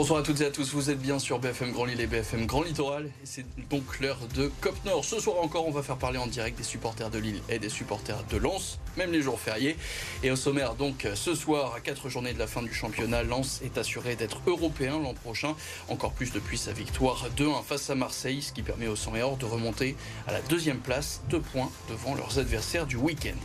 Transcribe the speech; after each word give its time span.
Bonsoir 0.00 0.20
à 0.20 0.22
toutes 0.22 0.40
et 0.40 0.46
à 0.46 0.50
tous, 0.50 0.72
vous 0.72 0.88
êtes 0.88 0.98
bien 0.98 1.18
sur 1.18 1.38
BFM 1.40 1.72
Grand 1.72 1.84
Lille 1.84 2.00
et 2.00 2.06
BFM 2.06 2.46
Grand 2.46 2.62
Littoral. 2.62 3.04
Et 3.04 3.26
c'est 3.26 3.44
donc 3.68 4.00
l'heure 4.00 4.16
de 4.34 4.50
Cop 4.62 4.74
Nord. 4.86 5.04
Ce 5.04 5.20
soir 5.20 5.36
encore, 5.42 5.68
on 5.68 5.70
va 5.70 5.82
faire 5.82 5.98
parler 5.98 6.16
en 6.16 6.26
direct 6.26 6.56
des 6.56 6.64
supporters 6.64 7.10
de 7.10 7.18
Lille 7.18 7.42
et 7.50 7.58
des 7.58 7.68
supporters 7.68 8.24
de 8.30 8.38
Lens, 8.38 8.78
même 8.96 9.12
les 9.12 9.20
jours 9.20 9.38
fériés. 9.38 9.76
Et 10.22 10.30
au 10.30 10.36
sommaire, 10.36 10.74
donc, 10.74 11.06
ce 11.14 11.34
soir, 11.34 11.74
à 11.74 11.80
quatre 11.80 12.08
journées 12.08 12.32
de 12.32 12.38
la 12.38 12.46
fin 12.46 12.62
du 12.62 12.72
championnat, 12.72 13.24
Lens 13.24 13.60
est 13.62 13.76
assuré 13.76 14.16
d'être 14.16 14.40
européen 14.46 14.98
l'an 14.98 15.12
prochain, 15.12 15.54
encore 15.90 16.12
plus 16.12 16.32
depuis 16.32 16.56
sa 16.56 16.72
victoire 16.72 17.26
2-1 17.36 17.62
face 17.62 17.90
à 17.90 17.94
Marseille, 17.94 18.40
ce 18.40 18.54
qui 18.54 18.62
permet 18.62 18.86
aux 18.86 18.96
100 18.96 19.16
et 19.16 19.22
or 19.22 19.36
de 19.36 19.44
remonter 19.44 19.96
à 20.26 20.32
la 20.32 20.40
deuxième 20.40 20.78
place, 20.78 21.20
deux 21.28 21.40
points 21.40 21.70
devant 21.90 22.14
leurs 22.14 22.38
adversaires 22.38 22.86
du 22.86 22.96
week-end. 22.96 23.36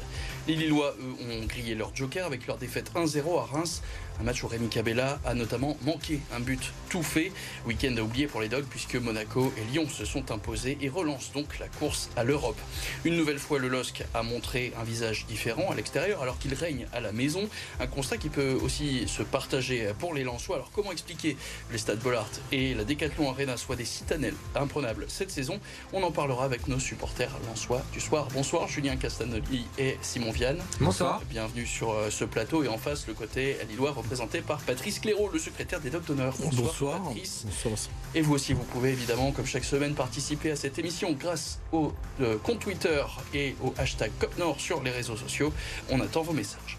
Les 0.47 0.55
Lillois, 0.55 0.95
eux, 0.99 1.15
ont 1.33 1.45
grillé 1.47 1.73
leur 1.73 1.93
joker 1.95 2.25
avec 2.25 2.45
leur 2.45 2.57
défaite 2.57 2.91
1-0 2.93 3.39
à 3.39 3.45
Reims. 3.45 3.81
Un 4.19 4.23
match 4.23 4.43
où 4.43 4.47
Rémi 4.47 4.69
Cabella 4.69 5.19
a 5.25 5.33
notamment 5.33 5.77
manqué 5.83 6.21
un 6.33 6.39
but 6.39 6.71
tout 6.89 7.03
fait. 7.03 7.31
Week-end 7.65 7.93
à 7.97 8.01
oublier 8.01 8.27
pour 8.27 8.39
les 8.39 8.47
Dogs 8.47 8.65
puisque 8.69 8.95
Monaco 8.95 9.51
et 9.57 9.71
Lyon 9.71 9.87
se 9.89 10.05
sont 10.05 10.31
imposés 10.31 10.77
et 10.81 10.87
relancent 10.87 11.31
donc 11.33 11.59
la 11.59 11.67
course 11.67 12.09
à 12.15 12.23
l'Europe. 12.23 12.57
Une 13.03 13.17
nouvelle 13.17 13.39
fois, 13.39 13.59
le 13.59 13.67
LOSC 13.67 14.03
a 14.13 14.23
montré 14.23 14.71
un 14.79 14.83
visage 14.83 15.25
différent 15.27 15.69
à 15.69 15.75
l'extérieur 15.75 16.21
alors 16.21 16.39
qu'il 16.39 16.53
règne 16.53 16.87
à 16.93 17.01
la 17.01 17.11
maison. 17.11 17.49
Un 17.79 17.87
constat 17.87 18.17
qui 18.17 18.29
peut 18.29 18.57
aussi 18.61 19.07
se 19.07 19.21
partager 19.21 19.91
pour 19.99 20.13
les 20.13 20.23
Lensois. 20.23 20.55
Alors 20.55 20.71
comment 20.73 20.93
expliquer 20.93 21.33
que 21.33 21.73
les 21.73 21.77
stades 21.77 21.99
Bollard 21.99 22.29
et 22.51 22.73
la 22.73 22.85
Décathlon 22.85 23.29
Arena 23.29 23.57
soient 23.57 23.75
des 23.75 23.85
citadelles 23.85 24.35
imprenables 24.55 25.05
cette 25.09 25.31
saison? 25.31 25.59
On 25.91 26.01
en 26.03 26.11
parlera 26.11 26.45
avec 26.45 26.67
nos 26.67 26.79
supporters 26.79 27.31
lensois 27.47 27.83
du 27.91 27.99
soir. 27.99 28.29
Bonsoir 28.33 28.69
Julien 28.69 28.95
Castanoli 28.95 29.65
et 29.77 29.97
Simon 30.01 30.31
Vianne. 30.31 30.61
Bonsoir. 30.79 31.21
Bienvenue 31.29 31.65
sur 31.65 31.91
euh, 31.91 32.09
ce 32.09 32.23
plateau 32.23 32.63
et 32.63 32.69
en 32.69 32.77
face 32.77 33.07
le 33.07 33.13
côté 33.13 33.57
lillois 33.69 33.91
représenté 34.05 34.41
par 34.41 34.59
Patrice 34.59 34.99
Cléraud, 34.99 35.29
le 35.33 35.39
secrétaire 35.39 35.81
des 35.81 35.89
Docs 35.89 36.05
d'honneur. 36.05 36.35
Bonsoir. 36.39 37.01
Patrice. 37.03 37.45
Bonsoir. 37.45 37.75
Et 38.13 38.21
vous 38.21 38.35
aussi, 38.35 38.53
vous 38.53 38.63
pouvez 38.63 38.91
évidemment, 38.91 39.31
comme 39.31 39.45
chaque 39.45 39.63
semaine, 39.63 39.95
participer 39.95 40.51
à 40.51 40.55
cette 40.55 40.77
émission 40.77 41.11
grâce 41.13 41.59
au 41.71 41.91
euh, 42.21 42.37
compte 42.37 42.59
Twitter 42.59 43.03
et 43.33 43.55
au 43.63 43.73
hashtag 43.77 44.11
CopNord 44.19 44.59
sur 44.59 44.83
les 44.83 44.91
réseaux 44.91 45.17
sociaux. 45.17 45.51
On 45.89 45.99
attend 45.99 46.21
vos 46.21 46.33
messages. 46.33 46.77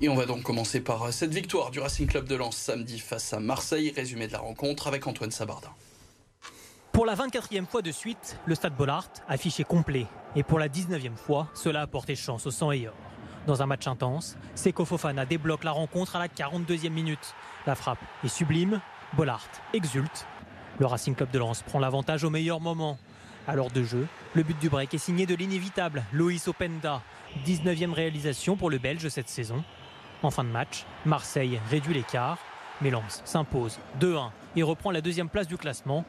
Et 0.00 0.08
on 0.08 0.14
va 0.14 0.26
donc 0.26 0.42
commencer 0.42 0.80
par 0.80 1.12
cette 1.12 1.32
victoire 1.32 1.70
du 1.70 1.80
Racing 1.80 2.06
Club 2.06 2.28
de 2.28 2.34
Lens 2.36 2.56
samedi 2.56 2.98
face 3.00 3.32
à 3.32 3.40
Marseille. 3.40 3.92
Résumé 3.96 4.28
de 4.28 4.32
la 4.32 4.38
rencontre 4.38 4.86
avec 4.86 5.06
Antoine 5.06 5.30
Sabardin. 5.30 5.70
Pour 6.94 7.06
la 7.06 7.16
24e 7.16 7.66
fois 7.66 7.82
de 7.82 7.90
suite, 7.90 8.38
le 8.46 8.54
stade 8.54 8.76
Bollard 8.76 9.08
affiché 9.28 9.64
complet. 9.64 10.06
Et 10.36 10.44
pour 10.44 10.60
la 10.60 10.68
19e 10.68 11.16
fois, 11.16 11.48
cela 11.52 11.80
a 11.80 11.86
porté 11.88 12.14
chance 12.14 12.46
au 12.46 12.52
sang 12.52 12.70
et 12.70 12.86
or. 12.86 12.94
Dans 13.48 13.62
un 13.62 13.66
match 13.66 13.88
intense, 13.88 14.38
Seko 14.54 14.84
Fofana 14.84 15.26
débloque 15.26 15.64
la 15.64 15.72
rencontre 15.72 16.14
à 16.14 16.20
la 16.20 16.28
42e 16.28 16.90
minute. 16.90 17.34
La 17.66 17.74
frappe 17.74 17.98
est 18.22 18.28
sublime, 18.28 18.80
Bollard 19.14 19.48
exulte. 19.72 20.24
Le 20.78 20.86
Racing 20.86 21.16
Club 21.16 21.32
de 21.32 21.38
Lens 21.40 21.62
prend 21.62 21.80
l'avantage 21.80 22.22
au 22.22 22.30
meilleur 22.30 22.60
moment. 22.60 22.96
À 23.48 23.56
l'heure 23.56 23.72
de 23.72 23.82
jeu, 23.82 24.06
le 24.34 24.44
but 24.44 24.58
du 24.60 24.68
break 24.68 24.94
est 24.94 24.98
signé 24.98 25.26
de 25.26 25.34
l'inévitable 25.34 26.04
Loïs 26.12 26.46
Openda. 26.46 27.02
19e 27.44 27.92
réalisation 27.92 28.56
pour 28.56 28.70
le 28.70 28.78
Belge 28.78 29.08
cette 29.08 29.28
saison. 29.28 29.64
En 30.22 30.30
fin 30.30 30.44
de 30.44 30.48
match, 30.48 30.84
Marseille 31.06 31.60
réduit 31.70 31.94
l'écart, 31.94 32.38
mais 32.80 32.90
Lens 32.90 33.20
s'impose 33.24 33.80
2-1 34.00 34.30
et 34.54 34.62
reprend 34.62 34.92
la 34.92 35.00
deuxième 35.00 35.28
place 35.28 35.48
du 35.48 35.56
classement 35.56 36.04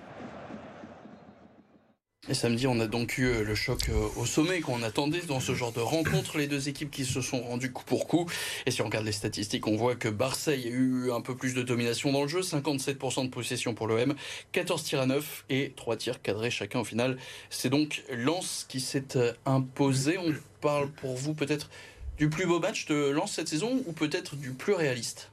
et 2.27 2.33
samedi, 2.33 2.65
on 2.65 2.79
a 2.79 2.87
donc 2.87 3.19
eu 3.19 3.43
le 3.43 3.55
choc 3.55 3.91
au 4.15 4.25
sommet 4.25 4.61
qu'on 4.61 4.81
attendait 4.81 5.21
dans 5.21 5.39
ce 5.39 5.53
genre 5.53 5.71
de 5.71 5.79
rencontre. 5.79 6.39
Les 6.39 6.47
deux 6.47 6.69
équipes 6.69 6.89
qui 6.89 7.05
se 7.05 7.21
sont 7.21 7.41
rendues 7.41 7.71
coup 7.71 7.83
pour 7.85 8.07
coup. 8.07 8.27
Et 8.65 8.71
si 8.71 8.81
on 8.81 8.85
regarde 8.85 9.05
les 9.05 9.11
statistiques, 9.11 9.67
on 9.67 9.75
voit 9.75 9.95
que 9.95 10.07
Marseille 10.07 10.65
a 10.65 10.69
eu 10.71 11.11
un 11.11 11.21
peu 11.21 11.35
plus 11.35 11.53
de 11.53 11.61
domination 11.61 12.11
dans 12.11 12.23
le 12.23 12.27
jeu. 12.27 12.41
57% 12.41 13.25
de 13.25 13.29
possession 13.29 13.75
pour 13.75 13.85
l'OM, 13.85 14.15
14 14.53 14.83
tirs 14.83 15.01
à 15.01 15.05
9 15.05 15.45
et 15.51 15.73
3 15.75 15.97
tirs 15.97 16.21
cadrés 16.21 16.49
chacun 16.49 16.79
au 16.79 16.83
final. 16.83 17.17
C'est 17.51 17.69
donc 17.69 18.03
Lens 18.11 18.65
qui 18.67 18.79
s'est 18.79 19.35
imposé. 19.45 20.17
On 20.17 20.33
parle 20.61 20.89
pour 20.89 21.15
vous 21.15 21.35
peut-être 21.35 21.69
du 22.17 22.29
plus 22.29 22.47
beau 22.47 22.59
match 22.59 22.87
de 22.87 23.11
Lens 23.11 23.33
cette 23.33 23.49
saison 23.49 23.83
ou 23.85 23.91
peut-être 23.91 24.35
du 24.35 24.51
plus 24.51 24.73
réaliste? 24.73 25.29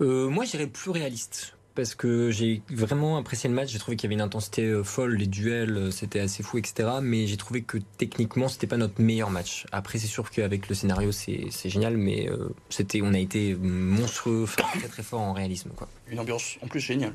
Euh, 0.00 0.28
Moi, 0.28 0.44
j'irais 0.44 0.66
plus 0.66 0.90
réaliste 0.90 1.53
parce 1.74 1.94
que 1.94 2.30
j'ai 2.30 2.62
vraiment 2.70 3.16
apprécié 3.16 3.48
le 3.48 3.54
match. 3.54 3.70
J'ai 3.70 3.78
trouvé 3.78 3.96
qu'il 3.96 4.08
y 4.08 4.08
avait 4.08 4.14
une 4.14 4.26
intensité 4.26 4.82
folle, 4.84 5.16
les 5.16 5.26
duels, 5.26 5.92
c'était 5.92 6.20
assez 6.20 6.42
fou, 6.42 6.58
etc. 6.58 6.88
Mais 7.02 7.26
j'ai 7.26 7.36
trouvé 7.36 7.62
que 7.62 7.78
techniquement, 7.98 8.48
c'était 8.48 8.66
pas 8.66 8.76
notre 8.76 9.00
meilleur 9.00 9.30
match. 9.30 9.66
Après, 9.72 9.98
c'est 9.98 10.06
sûr 10.06 10.30
qu'avec 10.30 10.68
le 10.68 10.74
scénario, 10.74 11.12
c'est 11.12 11.50
génial, 11.68 11.96
mais 11.96 12.28
euh, 12.28 12.48
c'était, 12.68 13.00
on 13.02 13.14
a 13.14 13.18
été 13.18 13.54
monstrueux, 13.54 14.46
très 14.46 14.88
très 14.88 15.02
fort 15.02 15.20
en 15.20 15.32
réalisme. 15.32 15.70
Quoi. 15.76 15.88
Une 16.10 16.20
ambiance 16.20 16.58
en 16.62 16.68
plus 16.68 16.80
géniale. 16.80 17.14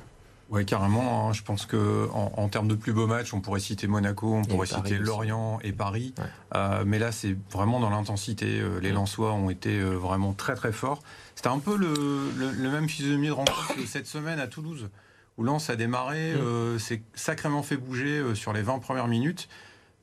Oui, 0.50 0.66
carrément. 0.66 1.30
Hein. 1.30 1.34
Je 1.34 1.44
pense 1.44 1.66
que 1.66 2.10
en, 2.12 2.32
en, 2.38 2.50
termes 2.50 2.68
de 2.68 2.76
plus 2.76 2.94
beaux 2.94 3.08
matchs, 3.08 3.34
on 3.34 3.42
pourrait 3.42 3.60
citer 3.60 3.88
Monaco, 3.88 4.34
on 4.34 4.44
pourrait 4.44 4.68
citer 4.68 4.98
Lorient 4.98 5.60
et 5.64 5.72
Paris. 5.72 6.14
Ouais. 6.18 6.24
Euh, 6.56 6.84
mais 6.86 6.98
là, 6.98 7.12
c'est 7.12 7.38
vraiment 7.52 7.80
dans 7.80 7.90
l'intensité. 7.90 8.62
Les 8.82 8.92
Lensois 8.92 9.34
ont 9.34 9.50
été 9.50 9.80
vraiment 9.80 10.34
très 10.34 10.56
très 10.56 10.72
forts. 10.72 11.02
C'était 11.40 11.48
un 11.48 11.60
peu 11.60 11.78
le, 11.78 11.94
le, 12.36 12.52
le, 12.52 12.70
même 12.70 12.90
physionomie 12.90 13.28
de 13.28 13.32
rencontre 13.32 13.74
que 13.74 13.86
cette 13.86 14.08
semaine 14.08 14.42
à 14.42 14.48
Toulouse, 14.48 14.90
où 15.38 15.44
Lens 15.44 15.70
a 15.70 15.78
démarré, 15.78 16.34
mmh. 16.34 16.38
euh, 16.38 16.78
s'est 16.78 17.02
sacrément 17.14 17.64
fait 17.64 17.78
bouger 17.78 18.20
euh, 18.20 18.36
sur 18.36 18.52
les 18.52 18.62
20 18.62 18.80
premières 18.80 19.08
minutes. 19.08 19.48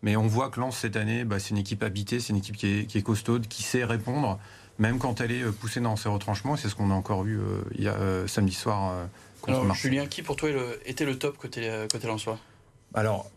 Mais 0.01 0.17
on 0.17 0.27
voit 0.27 0.49
que 0.49 0.59
Lens, 0.61 0.78
cette 0.78 0.97
année, 0.97 1.27
bah, 1.27 1.39
c'est 1.39 1.51
une 1.51 1.59
équipe 1.59 1.83
habitée, 1.83 2.21
c'est 2.21 2.31
une 2.31 2.39
équipe 2.39 2.57
qui 2.57 2.69
est, 2.69 2.87
qui 2.87 2.97
est, 2.97 3.03
costaude, 3.03 3.49
qui 3.49 3.63
sait 3.63 3.84
répondre, 3.84 4.39
même 4.78 4.99
quand 4.99 5.21
elle 5.21 5.31
est 5.31 5.45
poussée 5.53 5.81
dans 5.81 5.97
ses 5.97 6.09
retranchements. 6.09 6.57
C'est 6.57 6.71
ce 6.71 6.75
qu'on 6.75 6.91
a 6.91 6.95
encore 6.95 7.25
vu 7.25 7.39
euh, 7.39 7.61
il 7.75 7.84
y 7.84 7.89
a, 7.89 8.27
samedi 8.27 8.55
soir 8.55 8.95
contre 9.41 9.59
Alors, 9.59 9.65
Marseille. 9.65 9.91
Julien, 9.91 10.07
qui 10.07 10.23
pour 10.23 10.37
toi 10.37 10.51
était 10.85 11.05
le 11.05 11.19
top 11.19 11.37
côté, 11.37 11.87
côté 11.91 12.07
Lensois 12.07 12.39
Alors, 12.95 13.31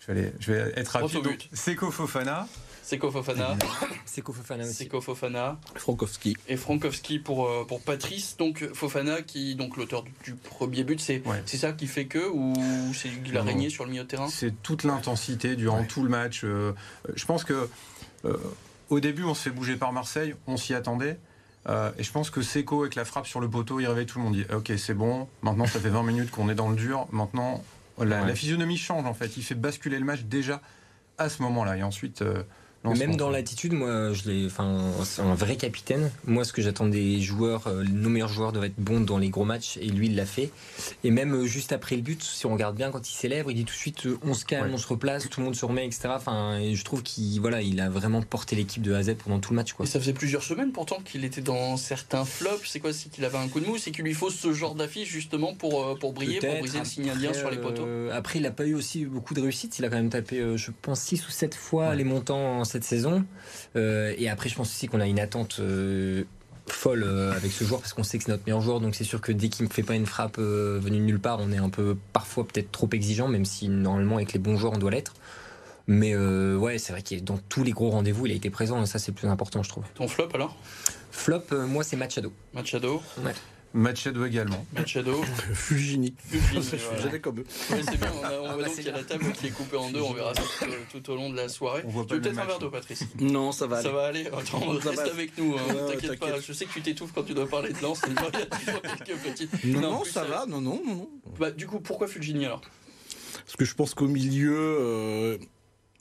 je 0.00 0.06
vais, 0.06 0.20
aller, 0.20 0.32
je 0.40 0.52
vais 0.52 0.72
être 0.76 0.88
rapide. 0.88 1.20
Seko 1.52 1.90
Fofana. 1.90 2.46
Seko 2.82 3.10
Fofana. 3.10 3.56
Seko 4.06 4.32
Fofana 4.32 4.64
aussi. 4.64 4.74
Seko 4.74 5.00
Fofana. 5.00 5.60
Frankowski. 5.76 6.36
Et 6.48 6.56
Frankowski 6.56 7.18
pour, 7.20 7.48
pour 7.66 7.80
Patrice. 7.82 8.36
Donc 8.36 8.68
Fofana, 8.74 9.22
qui 9.22 9.54
donc 9.54 9.76
l'auteur 9.76 10.04
du 10.24 10.34
premier 10.34 10.82
but, 10.82 11.00
c'est 11.00 11.22
ouais. 11.26 11.42
ça 11.46 11.72
qui 11.72 11.86
fait 11.86 12.06
que 12.06 12.28
ou 12.28 12.54
c'est 12.94 13.10
qu'il 13.22 13.36
a 13.36 13.42
régné 13.42 13.70
sur 13.70 13.84
le 13.84 13.90
milieu 13.90 14.02
de 14.02 14.08
terrain? 14.08 14.28
C'est 14.28 14.62
toute 14.62 14.82
l'intensité 14.82 15.54
durant 15.54 15.80
ouais. 15.80 15.86
tout 15.86 16.02
le 16.02 16.08
match. 16.08 16.42
Euh, 16.44 16.72
je 17.14 17.24
pense 17.26 17.44
que 17.44 17.68
euh, 18.24 18.36
au 18.88 18.98
début, 18.98 19.22
on 19.22 19.34
se 19.34 19.42
fait 19.42 19.50
bouger 19.50 19.76
par 19.76 19.92
Marseille, 19.92 20.34
on 20.46 20.56
s'y 20.56 20.74
attendait. 20.74 21.18
Euh, 21.68 21.90
et 21.98 22.02
je 22.02 22.10
pense 22.10 22.30
que 22.30 22.40
Seko, 22.42 22.82
avec 22.82 22.94
la 22.94 23.04
frappe 23.04 23.26
sur 23.26 23.40
le 23.40 23.48
poteau, 23.48 23.80
il 23.80 23.86
réveille 23.86 24.06
tout 24.06 24.18
le 24.18 24.24
monde. 24.24 24.34
Il 24.34 24.44
dit 24.44 24.54
Ok, 24.54 24.72
c'est 24.78 24.94
bon, 24.94 25.28
maintenant 25.42 25.66
ça 25.66 25.78
fait 25.78 25.90
20 25.90 26.02
minutes 26.02 26.30
qu'on 26.30 26.48
est 26.48 26.54
dans 26.54 26.70
le 26.70 26.76
dur. 26.76 27.06
Maintenant, 27.12 27.62
la, 27.98 28.04
ouais. 28.22 28.26
la, 28.26 28.34
physionomie 28.34 28.78
change 28.78 29.04
en 29.06 29.14
fait. 29.14 29.36
Il 29.36 29.42
fait 29.42 29.54
basculer 29.54 29.98
le 29.98 30.04
match 30.04 30.22
déjà 30.22 30.60
à 31.18 31.28
ce 31.28 31.42
moment-là. 31.42 31.76
Et 31.76 31.82
ensuite. 31.82 32.22
Euh, 32.22 32.42
même 32.84 33.16
dans 33.16 33.30
l'attitude, 33.30 33.72
moi, 33.72 34.12
je 34.12 34.30
l'ai, 34.30 34.46
enfin, 34.46 34.90
c'est 35.04 35.22
un 35.22 35.34
vrai 35.34 35.56
capitaine. 35.56 36.10
Moi, 36.26 36.44
ce 36.44 36.52
que 36.52 36.62
j'attends 36.62 36.86
des 36.86 37.20
joueurs, 37.20 37.66
euh, 37.66 37.84
nos 37.84 38.08
meilleurs 38.08 38.28
joueurs 38.28 38.52
doivent 38.52 38.64
être 38.64 38.78
bons 38.78 39.00
dans 39.00 39.18
les 39.18 39.28
gros 39.28 39.44
matchs, 39.44 39.76
et 39.78 39.86
lui, 39.86 40.06
il 40.06 40.16
l'a 40.16 40.26
fait. 40.26 40.50
Et 41.04 41.10
même 41.10 41.34
euh, 41.34 41.46
juste 41.46 41.72
après 41.72 41.96
le 41.96 42.02
but, 42.02 42.22
si 42.22 42.46
on 42.46 42.52
regarde 42.52 42.76
bien, 42.76 42.90
quand 42.90 43.08
il 43.08 43.14
célèbre, 43.14 43.50
il 43.50 43.54
dit 43.54 43.64
tout 43.64 43.74
de 43.74 43.78
suite, 43.78 44.06
euh, 44.06 44.18
on 44.22 44.34
se 44.34 44.44
calme, 44.44 44.68
ouais. 44.68 44.74
on 44.74 44.78
se 44.78 44.86
replace, 44.86 45.28
tout 45.28 45.40
le 45.40 45.46
monde 45.46 45.56
se 45.56 45.64
remet, 45.64 45.86
etc. 45.86 46.08
Enfin, 46.08 46.58
et 46.58 46.74
je 46.74 46.84
trouve 46.84 47.02
qu'il, 47.02 47.38
voilà, 47.40 47.60
il 47.60 47.80
a 47.80 47.90
vraiment 47.90 48.22
porté 48.22 48.56
l'équipe 48.56 48.82
de 48.82 48.94
A 48.94 48.98
à 48.98 49.02
Z 49.02 49.16
pendant 49.16 49.40
tout 49.40 49.52
le 49.52 49.56
match, 49.56 49.74
quoi. 49.74 49.84
Et 49.84 49.88
ça 49.88 50.00
faisait 50.00 50.14
plusieurs 50.14 50.42
semaines 50.42 50.72
pourtant 50.72 51.00
qu'il 51.04 51.24
était 51.24 51.42
dans 51.42 51.76
certains 51.76 52.24
flops. 52.24 52.66
C'est 52.66 52.80
quoi, 52.80 52.92
c'est 52.92 53.10
qu'il 53.10 53.24
avait 53.24 53.38
un 53.38 53.48
coup 53.48 53.60
de 53.60 53.66
mou, 53.66 53.76
c'est 53.76 53.90
qu'il 53.90 54.04
lui 54.04 54.14
faut 54.14 54.30
ce 54.30 54.52
genre 54.52 54.74
d'affiche 54.74 55.08
justement 55.08 55.54
pour 55.54 55.98
pour 55.98 56.12
briller, 56.12 56.38
pour 56.38 56.58
briser 56.58 56.78
le 56.78 56.84
signe 56.84 57.10
indien 57.10 57.34
sur 57.34 57.50
les 57.50 57.58
poteaux? 57.58 57.84
Euh, 57.86 58.10
après, 58.12 58.38
il 58.38 58.42
n'a 58.42 58.50
pas 58.50 58.64
eu 58.64 58.74
aussi 58.74 59.04
beaucoup 59.04 59.34
de 59.34 59.40
réussite. 59.40 59.78
Il 59.78 59.84
a 59.84 59.88
quand 59.88 59.96
même 59.96 60.10
tapé, 60.10 60.56
je 60.56 60.70
pense, 60.82 61.00
6 61.00 61.26
ou 61.28 61.30
7 61.30 61.54
fois 61.54 61.90
ouais. 61.90 61.96
les 61.96 62.04
montants 62.04 62.64
cette 62.70 62.84
saison. 62.84 63.24
Euh, 63.76 64.14
et 64.16 64.28
après, 64.28 64.48
je 64.48 64.54
pense 64.54 64.68
aussi 64.68 64.86
qu'on 64.86 65.00
a 65.00 65.06
une 65.06 65.20
attente 65.20 65.58
euh, 65.60 66.24
folle 66.66 67.02
euh, 67.02 67.32
avec 67.32 67.52
ce 67.52 67.64
joueur 67.64 67.80
parce 67.80 67.92
qu'on 67.92 68.02
sait 68.02 68.18
que 68.18 68.24
c'est 68.24 68.30
notre 68.30 68.44
meilleur 68.46 68.60
joueur. 68.60 68.80
Donc 68.80 68.94
c'est 68.94 69.04
sûr 69.04 69.20
que 69.20 69.32
dès 69.32 69.48
qu'il 69.48 69.66
ne 69.66 69.70
fait 69.70 69.82
pas 69.82 69.94
une 69.94 70.06
frappe 70.06 70.38
venue 70.38 70.98
de 70.98 71.04
nulle 71.04 71.20
part, 71.20 71.38
on 71.40 71.52
est 71.52 71.58
un 71.58 71.70
peu 71.70 71.96
parfois 72.12 72.46
peut-être 72.46 72.70
trop 72.72 72.88
exigeant, 72.92 73.28
même 73.28 73.44
si 73.44 73.68
normalement 73.68 74.16
avec 74.16 74.32
les 74.32 74.38
bons 74.38 74.56
joueurs 74.56 74.72
on 74.74 74.78
doit 74.78 74.90
l'être. 74.90 75.14
Mais 75.90 76.14
euh, 76.14 76.56
ouais, 76.56 76.78
c'est 76.78 76.92
vrai 76.92 77.02
qu'il 77.02 77.18
est 77.18 77.22
dans 77.22 77.38
tous 77.48 77.64
les 77.64 77.72
gros 77.72 77.90
rendez-vous, 77.90 78.26
il 78.26 78.32
a 78.32 78.36
été 78.36 78.48
présent 78.48 78.80
et 78.80 78.86
ça 78.86 79.00
c'est 79.00 79.10
le 79.10 79.16
plus 79.16 79.26
important, 79.26 79.64
je 79.64 79.68
trouve. 79.68 79.82
Ton 79.94 80.06
flop 80.06 80.28
alors? 80.34 80.56
Flop, 81.10 81.42
euh, 81.50 81.66
moi 81.66 81.82
c'est 81.82 81.96
Machado. 81.96 82.32
Machado 82.54 83.02
ouais. 83.24 83.32
Machado 83.72 84.24
également. 84.24 84.66
Machado. 84.72 85.22
Fugini. 85.54 86.12
Fugini 86.18 86.66
J'allais 87.00 87.20
comme 87.20 87.40
eux. 87.40 87.44
C'est 87.48 87.98
bien, 87.98 88.12
on, 88.20 88.24
a, 88.24 88.32
on 88.32 88.46
ah, 88.46 88.54
voit 88.54 88.64
donc 88.64 88.74
qu'il 88.74 88.84
y 88.84 88.88
a 88.88 88.92
la 88.92 89.04
table 89.04 89.32
qui 89.32 89.46
est 89.46 89.50
coupée 89.50 89.76
en 89.76 89.90
deux, 89.90 90.00
on 90.00 90.12
verra 90.12 90.34
ça 90.34 90.42
tout, 90.66 91.00
tout 91.00 91.12
au 91.12 91.16
long 91.16 91.30
de 91.30 91.36
la 91.36 91.48
soirée. 91.48 91.82
On 91.86 91.90
voit 91.90 92.04
tu 92.04 92.14
veux 92.14 92.20
peut-être 92.20 92.38
un 92.38 92.46
verre 92.46 92.58
d'eau, 92.58 92.70
Patrice? 92.70 93.04
Non, 93.20 93.52
ça 93.52 93.68
va 93.68 93.76
aller. 93.78 93.88
Ça 93.88 93.92
va 93.92 94.06
aller 94.06 94.26
Attends, 94.26 94.80
ça 94.80 94.90
reste 94.90 95.02
va. 95.04 95.12
avec 95.12 95.38
nous, 95.38 95.54
hein, 95.54 95.74
t'inquiète 95.88 96.18
pas. 96.18 96.40
Je 96.40 96.52
sais 96.52 96.64
que 96.64 96.72
tu 96.72 96.82
t'étouffes 96.82 97.12
quand 97.14 97.22
tu 97.22 97.32
dois 97.32 97.48
parler 97.48 97.72
de 97.72 97.80
lance, 97.80 98.00
mais 98.08 98.14
il 98.14 98.22
y 98.22 98.42
a 98.42 98.46
toujours 98.46 98.82
quelques 99.04 99.18
petits. 99.20 99.48
Non, 99.64 99.80
non, 99.80 100.00
plus, 100.00 100.10
ça 100.10 100.24
va, 100.24 100.46
non, 100.46 100.60
non. 100.60 101.08
Bah, 101.38 101.52
du 101.52 101.66
coup, 101.68 101.78
pourquoi 101.78 102.08
Fulgini 102.08 102.46
alors? 102.46 102.62
Parce 103.44 103.56
que 103.56 103.64
je 103.64 103.74
pense 103.74 103.94
qu'au 103.94 104.08
milieu, 104.08 104.56
euh, 104.58 105.38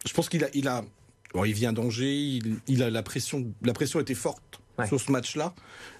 je 0.07 0.13
pense 0.13 0.27
qu'il 0.27 0.43
a, 0.43 0.49
il 0.55 0.67
a, 0.67 0.83
bon, 1.33 1.45
il 1.45 1.53
vient 1.53 1.73
d'Angers, 1.73 2.15
il, 2.15 2.59
il, 2.67 2.81
a 2.81 2.89
la 2.89 3.03
pression, 3.03 3.53
la 3.61 3.73
pression 3.73 3.99
était 3.99 4.15
forte 4.15 4.58
ouais. 4.79 4.87
sur 4.87 4.99
ce 4.99 5.11
match-là. 5.11 5.53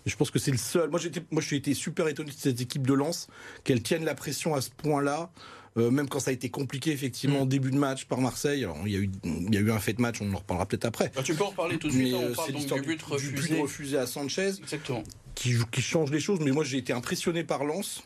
Je 0.06 0.16
pense 0.16 0.32
que 0.32 0.40
c'est 0.40 0.52
le 0.52 0.58
seul. 0.58 0.90
Moi, 0.90 1.00
j'étais, 1.00 1.22
moi, 1.32 1.42
j'ai 1.42 1.56
été 1.56 1.74
super 1.74 2.08
étonné 2.08 2.32
de 2.32 2.36
cette 2.36 2.62
équipe 2.62 2.86
de 2.86 2.94
Lens, 2.94 3.28
qu'elle 3.64 3.82
tienne 3.82 4.06
la 4.06 4.16
pression 4.16 4.56
à 4.56 4.62
ce 4.62 4.70
point-là. 4.70 5.32
Euh, 5.78 5.92
même 5.92 6.10
quand 6.10 6.20
ça 6.20 6.32
a 6.32 6.34
été 6.34 6.50
compliqué 6.50 6.92
effectivement 6.92 7.42
en 7.42 7.46
mmh. 7.46 7.50
début 7.50 7.72
de 7.72 7.78
match 7.78 8.06
par 8.06 8.20
Marseille. 8.20 8.64
Alors, 8.64 8.78
il 8.86 8.92
y 8.92 8.96
a 8.96 9.00
eu 9.00 9.10
il 9.24 9.54
y 9.54 9.58
a 9.58 9.62
eu 9.62 9.72
un 9.72 9.80
fait 9.80 9.94
de 9.94 10.02
match, 10.02 10.18
on 10.20 10.34
en 10.34 10.38
reparlera 10.38 10.66
peut-être 10.66 10.86
après. 10.86 11.12
Ah, 11.16 11.22
tu 11.22 11.36
peux 11.36 11.44
en 11.44 11.50
reparler 11.50 11.78
tout 11.78 11.88
de 11.88 11.94
suite. 11.94 12.12
Mais, 12.12 12.14
on 12.16 12.34
parle 12.34 12.54
donc 12.54 12.82
du 12.82 12.82
but 12.82 13.02
refusé. 13.04 13.34
Du 13.34 13.54
but 13.54 13.62
refusé 13.62 13.98
à 13.98 14.08
Sanchez. 14.08 14.54
Exactement. 14.60 15.04
Qui, 15.36 15.56
qui 15.72 15.82
change 15.82 16.12
les 16.12 16.20
choses. 16.20 16.40
Mais 16.42 16.52
moi 16.52 16.64
j'ai 16.64 16.78
été 16.78 16.92
impressionné 16.92 17.44
par 17.44 17.64
Lens. 17.64 18.04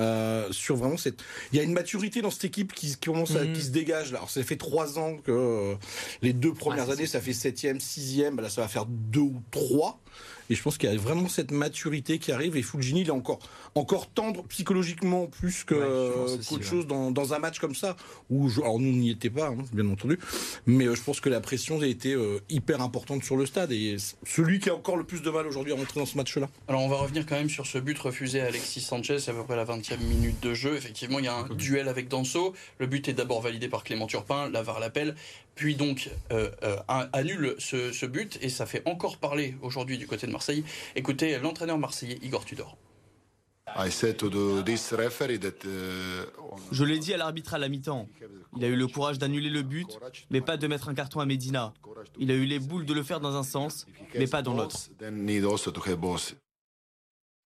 Euh, 0.00 0.50
sur 0.50 0.74
vraiment 0.74 0.96
cette. 0.96 1.22
Il 1.52 1.56
y 1.56 1.60
a 1.60 1.62
une 1.62 1.72
maturité 1.72 2.20
dans 2.20 2.30
cette 2.30 2.46
équipe 2.46 2.72
qui, 2.72 2.96
commence 2.96 3.36
à, 3.36 3.44
mmh. 3.44 3.52
qui 3.52 3.62
se 3.62 3.70
dégage. 3.70 4.10
Là. 4.10 4.18
Alors 4.18 4.30
ça 4.30 4.42
fait 4.42 4.56
trois 4.56 4.98
ans 4.98 5.18
que 5.18 5.30
euh, 5.30 5.74
les 6.20 6.32
deux 6.32 6.52
premières 6.52 6.90
ah, 6.90 6.94
années, 6.94 7.06
ça 7.06 7.20
fait 7.20 7.32
septième, 7.32 7.78
sixième. 7.78 8.40
Là, 8.40 8.50
ça 8.50 8.62
va 8.62 8.68
faire 8.68 8.86
deux 8.86 9.20
ou 9.20 9.40
trois. 9.52 10.00
Et 10.50 10.54
je 10.54 10.62
pense 10.62 10.78
qu'il 10.78 10.90
y 10.90 10.92
a 10.92 10.96
vraiment 10.96 11.28
cette 11.28 11.50
maturité 11.50 12.18
qui 12.18 12.32
arrive. 12.32 12.56
Et 12.56 12.62
Fulgini, 12.62 13.02
il 13.02 13.08
est 13.08 13.12
encore, 13.12 13.38
encore 13.74 14.08
tendre 14.10 14.44
psychologiquement 14.44 15.26
plus 15.26 15.64
que, 15.64 15.74
ouais, 15.74 16.38
qu'autre 16.48 16.60
ouais. 16.60 16.62
chose 16.62 16.86
dans, 16.86 17.10
dans, 17.10 17.34
un 17.34 17.38
match 17.38 17.58
comme 17.58 17.74
ça. 17.74 17.96
Où 18.30 18.48
je, 18.48 18.60
alors 18.60 18.78
nous 18.78 18.92
n'y 18.92 19.10
étions 19.10 19.30
pas, 19.30 19.48
hein, 19.48 19.56
bien 19.72 19.88
entendu. 19.88 20.18
Mais 20.66 20.86
euh, 20.86 20.94
je 20.94 21.02
pense 21.02 21.20
que 21.20 21.28
la 21.28 21.40
pression 21.40 21.80
a 21.80 21.86
été 21.86 22.12
euh, 22.12 22.40
hyper 22.50 22.80
importante 22.80 23.24
sur 23.24 23.36
le 23.36 23.46
stade. 23.46 23.72
Et 23.72 23.96
celui 24.24 24.60
qui 24.60 24.70
a 24.70 24.74
encore 24.74 24.96
le 24.96 25.04
plus 25.04 25.22
de 25.22 25.30
mal 25.30 25.46
aujourd'hui 25.46 25.72
à 25.72 25.76
rentrer 25.76 26.00
dans 26.00 26.06
ce 26.06 26.16
match-là. 26.16 26.48
Alors 26.68 26.82
on 26.82 26.88
va 26.88 26.96
revenir 26.96 27.26
quand 27.26 27.36
même 27.36 27.50
sur 27.50 27.66
ce 27.66 27.78
but 27.78 27.98
refusé 27.98 28.40
à 28.40 28.46
Alexis 28.46 28.80
Sanchez. 28.80 29.18
C'est 29.18 29.30
à 29.30 29.34
peu 29.34 29.44
près 29.44 29.56
la 29.56 29.64
20e 29.64 29.98
minute 29.98 30.40
de 30.42 30.54
jeu. 30.54 30.76
Effectivement, 30.76 31.18
il 31.18 31.24
y 31.24 31.28
a 31.28 31.34
un 31.34 31.48
duel 31.48 31.88
avec 31.88 32.08
Danso. 32.08 32.54
Le 32.78 32.86
but 32.86 33.08
est 33.08 33.14
d'abord 33.14 33.40
validé 33.40 33.68
par 33.68 33.84
Clément 33.84 34.06
Turpin. 34.06 34.50
La 34.50 34.62
VAR 34.62 34.80
l'appelle 34.80 35.14
puis 35.54 35.76
donc 35.76 36.10
euh, 36.32 36.50
euh, 36.62 36.76
annule 37.12 37.54
ce, 37.58 37.92
ce, 37.92 38.06
but 38.06 38.38
et 38.42 38.48
ça 38.48 38.66
fait 38.66 38.82
encore 38.86 39.18
parler 39.18 39.56
aujourd'hui 39.62 39.98
du 39.98 40.06
côté 40.06 40.26
de 40.26 40.32
Marseille. 40.32 40.64
Écoutez 40.96 41.38
l'entraîneur 41.38 41.78
marseillais 41.78 42.18
Igor 42.22 42.44
Tudor. 42.44 42.76
Je 46.70 46.84
l'ai 46.84 46.98
dit 46.98 47.14
à 47.14 47.16
l'arbitre 47.16 47.54
à 47.54 47.58
la 47.58 47.68
mi-temps. 47.68 48.08
Il 48.56 48.64
a 48.64 48.68
eu 48.68 48.76
le 48.76 48.86
courage 48.86 49.18
d'annuler 49.18 49.50
le 49.50 49.62
but, 49.62 49.86
mais 50.30 50.40
pas 50.40 50.56
de 50.56 50.66
mettre 50.66 50.88
un 50.88 50.94
carton 50.94 51.20
à 51.20 51.26
Medina. 51.26 51.72
Il 52.18 52.30
a 52.30 52.34
eu 52.34 52.44
les 52.44 52.58
boules 52.58 52.84
de 52.84 52.92
le 52.92 53.02
faire 53.02 53.20
dans 53.20 53.36
un 53.36 53.42
sens, 53.42 53.86
mais 54.14 54.26
pas 54.26 54.42
dans 54.42 54.54
l'autre. 54.54 54.76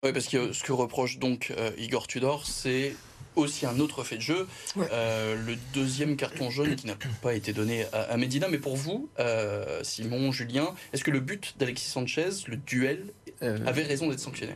Oui, 0.03 0.13
parce 0.13 0.27
que 0.27 0.51
ce 0.51 0.63
que 0.63 0.71
reproche 0.71 1.19
donc 1.19 1.53
euh, 1.56 1.71
Igor 1.77 2.07
Tudor, 2.07 2.45
c'est 2.45 2.95
aussi 3.36 3.66
un 3.66 3.80
autre 3.80 4.04
fait 4.04 4.18
de 4.18 4.22
jeu, 4.22 4.48
ouais. 4.75 4.88
euh, 4.92 5.36
le 5.45 5.56
deuxième 5.74 6.16
carton 6.16 6.50
jaune 6.50 6.75
qui 6.75 6.88
n'a 6.88 6.95
pas 7.22 7.33
été 7.33 7.54
donné 7.54 7.86
à, 7.94 8.01
à, 8.01 8.18
Medina. 8.18 8.48
Mais 8.50 8.57
pour 8.57 8.75
vous, 8.75 9.10
euh, 9.19 9.80
Simon, 9.83 10.31
Julien, 10.31 10.74
est-ce 10.94 11.04
que 11.04 11.12
le 11.12 11.19
but 11.19 11.56
d'Alexis 11.57 11.89
Sanchez, 11.89 12.30
le 12.48 12.57
duel, 12.57 13.06
euh... 13.42 13.60
avait 13.66 13.83
raison 13.83 14.10
d'être 14.10 14.19
sanctionné? 14.19 14.56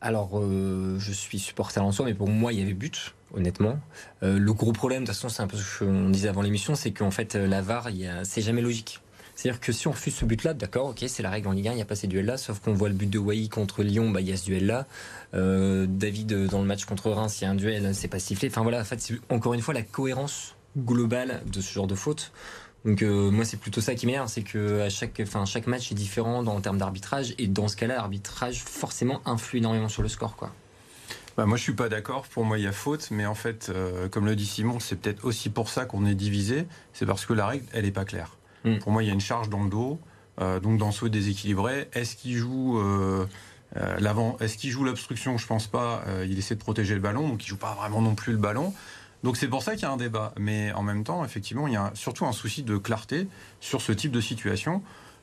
Alors, 0.00 0.38
euh, 0.38 0.98
je 0.98 1.12
suis 1.12 1.38
supporter 1.38 1.82
en 1.82 1.92
soi, 1.92 2.06
mais 2.06 2.14
pour 2.14 2.28
moi, 2.28 2.52
il 2.52 2.58
y 2.58 2.62
avait 2.62 2.72
but, 2.72 3.14
honnêtement. 3.34 3.78
Euh, 4.22 4.38
le 4.38 4.52
gros 4.54 4.72
problème, 4.72 5.02
de 5.02 5.06
toute 5.06 5.14
façon, 5.14 5.28
c'est 5.28 5.42
un 5.42 5.46
peu 5.46 5.58
ce 5.58 5.84
qu'on 5.84 6.08
disait 6.08 6.28
avant 6.28 6.42
l'émission, 6.42 6.74
c'est 6.74 6.90
qu'en 6.90 7.10
fait, 7.10 7.34
la 7.34 7.60
VAR, 7.60 7.88
c'est 8.24 8.40
jamais 8.40 8.62
logique. 8.62 9.00
C'est-à-dire 9.40 9.60
que 9.60 9.72
si 9.72 9.88
on 9.88 9.92
refuse 9.92 10.14
ce 10.14 10.26
but-là, 10.26 10.52
d'accord, 10.52 10.88
ok, 10.88 11.02
c'est 11.06 11.22
la 11.22 11.30
règle 11.30 11.48
en 11.48 11.52
Ligue 11.52 11.68
1, 11.68 11.72
il 11.72 11.76
n'y 11.76 11.80
a 11.80 11.86
pas 11.86 11.94
ces 11.94 12.08
duels-là, 12.08 12.36
sauf 12.36 12.60
qu'on 12.60 12.74
voit 12.74 12.90
le 12.90 12.94
but 12.94 13.08
de 13.08 13.18
Wai 13.18 13.48
contre 13.48 13.82
Lyon, 13.82 14.10
bah, 14.10 14.20
il 14.20 14.28
y 14.28 14.32
a 14.32 14.36
ce 14.36 14.44
duel-là. 14.44 14.86
Euh, 15.32 15.86
David, 15.88 16.48
dans 16.48 16.60
le 16.60 16.66
match 16.66 16.84
contre 16.84 17.10
Reims, 17.10 17.40
il 17.40 17.44
y 17.44 17.46
a 17.46 17.50
un 17.50 17.54
duel, 17.54 17.94
c'est 17.94 18.08
pas 18.08 18.18
sifflé. 18.18 18.48
Enfin 18.50 18.60
voilà, 18.60 18.82
en 18.82 18.84
fait, 18.84 19.00
c'est 19.00 19.14
encore 19.30 19.54
une 19.54 19.62
fois 19.62 19.72
la 19.72 19.80
cohérence 19.80 20.56
globale 20.76 21.42
de 21.50 21.62
ce 21.62 21.72
genre 21.72 21.86
de 21.86 21.94
faute. 21.94 22.32
Donc 22.84 23.00
euh, 23.00 23.30
moi 23.30 23.46
c'est 23.46 23.56
plutôt 23.56 23.80
ça 23.80 23.94
qui 23.94 24.04
m'énerve, 24.04 24.28
c'est 24.28 24.42
que 24.42 24.82
à 24.82 24.90
chaque, 24.90 25.18
enfin 25.22 25.46
chaque 25.46 25.66
match 25.66 25.90
est 25.90 25.94
différent 25.94 26.44
en 26.46 26.60
termes 26.60 26.78
d'arbitrage 26.78 27.34
et 27.38 27.46
dans 27.46 27.68
ce 27.68 27.76
cas-là 27.76 27.96
l'arbitrage 27.96 28.62
forcément 28.62 29.22
influe 29.26 29.58
énormément 29.58 29.88
sur 29.88 30.02
le 30.02 30.08
score 30.08 30.36
quoi. 30.36 30.50
Bah 31.36 31.46
moi 31.46 31.56
je 31.56 31.62
suis 31.62 31.74
pas 31.74 31.88
d'accord. 31.88 32.26
Pour 32.26 32.44
moi 32.44 32.58
il 32.58 32.64
y 32.64 32.66
a 32.66 32.72
faute, 32.72 33.10
mais 33.10 33.26
en 33.26 33.34
fait 33.34 33.70
euh, 33.70 34.08
comme 34.08 34.26
le 34.26 34.36
dit 34.36 34.46
Simon, 34.46 34.80
c'est 34.80 34.96
peut-être 34.96 35.24
aussi 35.24 35.48
pour 35.48 35.68
ça 35.68 35.86
qu'on 35.86 36.04
est 36.06 36.14
divisé. 36.14 36.66
C'est 36.94 37.06
parce 37.06 37.24
que 37.26 37.32
la 37.32 37.46
règle 37.46 37.66
elle 37.72 37.86
est 37.86 37.90
pas 37.90 38.04
claire. 38.06 38.36
Mm. 38.64 38.78
Pour 38.78 38.92
moi 38.92 39.02
il 39.02 39.06
y 39.06 39.10
a 39.10 39.14
une 39.14 39.20
charge 39.20 39.48
dans 39.48 39.62
le 39.62 39.70
dos, 39.70 39.98
euh, 40.40 40.60
donc 40.60 40.78
dans 40.78 40.92
ce 40.92 41.06
déséquilibré. 41.06 41.88
Est-ce 41.92 42.16
qu'il 42.16 42.36
joue 42.36 42.78
euh, 42.78 43.26
l'avant 43.98 44.36
Est-ce 44.40 44.56
qu'il 44.56 44.70
joue 44.70 44.84
l'obstruction? 44.84 45.38
Je 45.38 45.46
pense 45.46 45.66
pas. 45.66 46.04
il 46.26 46.38
essaie 46.38 46.54
de 46.54 46.60
protéger 46.60 46.94
le 46.94 47.00
ballon, 47.00 47.28
donc 47.28 47.44
il 47.44 47.48
joue 47.48 47.56
pas 47.56 47.74
vraiment 47.74 48.02
non 48.02 48.14
plus 48.14 48.32
le 48.32 48.38
ballon. 48.38 48.72
Donc 49.22 49.36
c'est 49.36 49.48
pour 49.48 49.62
ça 49.62 49.74
qu'il 49.74 49.82
y 49.82 49.86
a 49.86 49.92
un 49.92 49.96
débat. 49.96 50.32
Mais 50.38 50.72
en 50.72 50.82
même 50.82 51.04
temps, 51.04 51.24
effectivement, 51.24 51.66
il 51.66 51.74
y 51.74 51.76
a 51.76 51.90
surtout 51.94 52.26
un 52.26 52.32
souci 52.32 52.62
de 52.62 52.76
clarté 52.76 53.28
sur 53.60 53.82
ce 53.82 53.92
type 53.92 54.12
de 54.12 54.20
situation. 54.20 54.82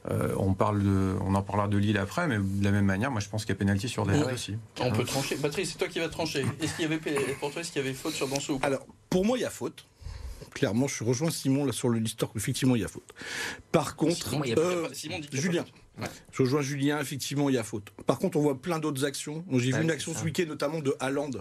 Euh, 0.09 0.33
on, 0.37 0.53
parle 0.53 0.83
de, 0.83 1.15
on 1.21 1.35
en 1.35 1.41
parlera 1.41 1.67
de 1.67 1.77
Lille 1.77 1.97
après, 1.97 2.27
mais 2.27 2.37
de 2.37 2.63
la 2.63 2.71
même 2.71 2.85
manière, 2.85 3.11
moi 3.11 3.19
je 3.19 3.27
pense 3.27 3.43
qu'il 3.43 3.49
y 3.49 3.57
a 3.57 3.59
pénalty 3.59 3.89
sur 3.89 4.05
ouais. 4.05 4.33
aussi. 4.33 4.55
On 4.79 4.91
peut 4.91 5.03
trancher. 5.03 5.35
Patrice, 5.35 5.71
c'est 5.71 5.77
toi 5.77 5.87
qui 5.87 5.99
vas 5.99 6.07
trancher. 6.07 6.45
Est-ce 6.61 6.75
qu'il 6.75 6.83
y 6.83 6.93
avait, 6.93 6.99
pour 7.39 7.51
toi, 7.51 7.61
est-ce 7.61 7.71
qu'il 7.71 7.81
y 7.81 7.85
avait 7.85 7.93
faute 7.93 8.13
sur 8.13 8.27
Danso 8.27 8.59
Alors, 8.63 8.85
pour 9.09 9.25
moi, 9.25 9.37
il 9.37 9.41
y 9.41 9.45
a 9.45 9.49
faute. 9.49 9.85
Clairement, 10.53 10.87
je 10.87 11.03
rejoins 11.03 11.31
Simon 11.31 11.65
là 11.65 11.71
sur 11.71 11.89
l'histoire 11.89 12.31
effectivement 12.35 12.75
il 12.75 12.81
y 12.81 12.85
a 12.85 12.87
faute. 12.87 13.13
Par 13.71 13.95
contre, 13.95 14.29
Simon, 14.29 14.43
euh, 14.57 14.87
Simon 14.93 15.19
dit 15.19 15.29
Julien, 15.31 15.65
Ouais. 15.99 16.07
Je 16.31 16.43
rejoins 16.43 16.61
Julien, 16.61 16.99
effectivement, 16.99 17.49
il 17.49 17.55
y 17.55 17.57
a 17.57 17.63
faute. 17.63 17.89
Par 18.05 18.19
contre, 18.19 18.37
on 18.37 18.41
voit 18.41 18.61
plein 18.61 18.79
d'autres 18.79 19.03
actions. 19.03 19.43
J'ai 19.49 19.71
ouais, 19.71 19.79
vu 19.79 19.83
une 19.83 19.91
action 19.91 20.13
ce 20.13 20.23
week-end, 20.23 20.45
notamment 20.47 20.79
de 20.79 20.95
Haaland 20.99 21.31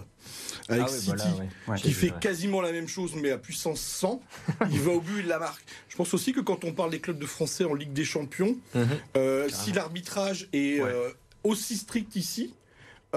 avec 0.69 0.83
ah 0.87 0.91
ouais, 0.91 0.97
City, 0.97 1.23
voilà, 1.65 1.81
qui 1.81 1.93
fait 1.93 2.11
quasiment 2.19 2.61
la 2.61 2.71
même 2.71 2.87
chose, 2.87 3.13
mais 3.15 3.31
à 3.31 3.37
puissance 3.37 3.79
100. 3.79 4.21
il 4.71 4.79
va 4.79 4.91
au 4.91 5.01
but, 5.01 5.19
il 5.19 5.27
la 5.27 5.39
marque. 5.39 5.63
Je 5.89 5.95
pense 5.95 6.13
aussi 6.13 6.33
que 6.33 6.41
quand 6.41 6.65
on 6.65 6.73
parle 6.73 6.91
des 6.91 6.99
clubs 6.99 7.19
de 7.19 7.25
Français 7.25 7.65
en 7.65 7.73
Ligue 7.73 7.93
des 7.93 8.05
Champions, 8.05 8.57
mm 8.73 8.81
-hmm. 8.81 8.87
euh, 9.17 9.49
si 9.49 9.71
l'arbitrage 9.71 10.49
est 10.53 10.79
euh, 10.81 11.09
aussi 11.43 11.77
strict 11.77 12.15
ici, 12.15 12.53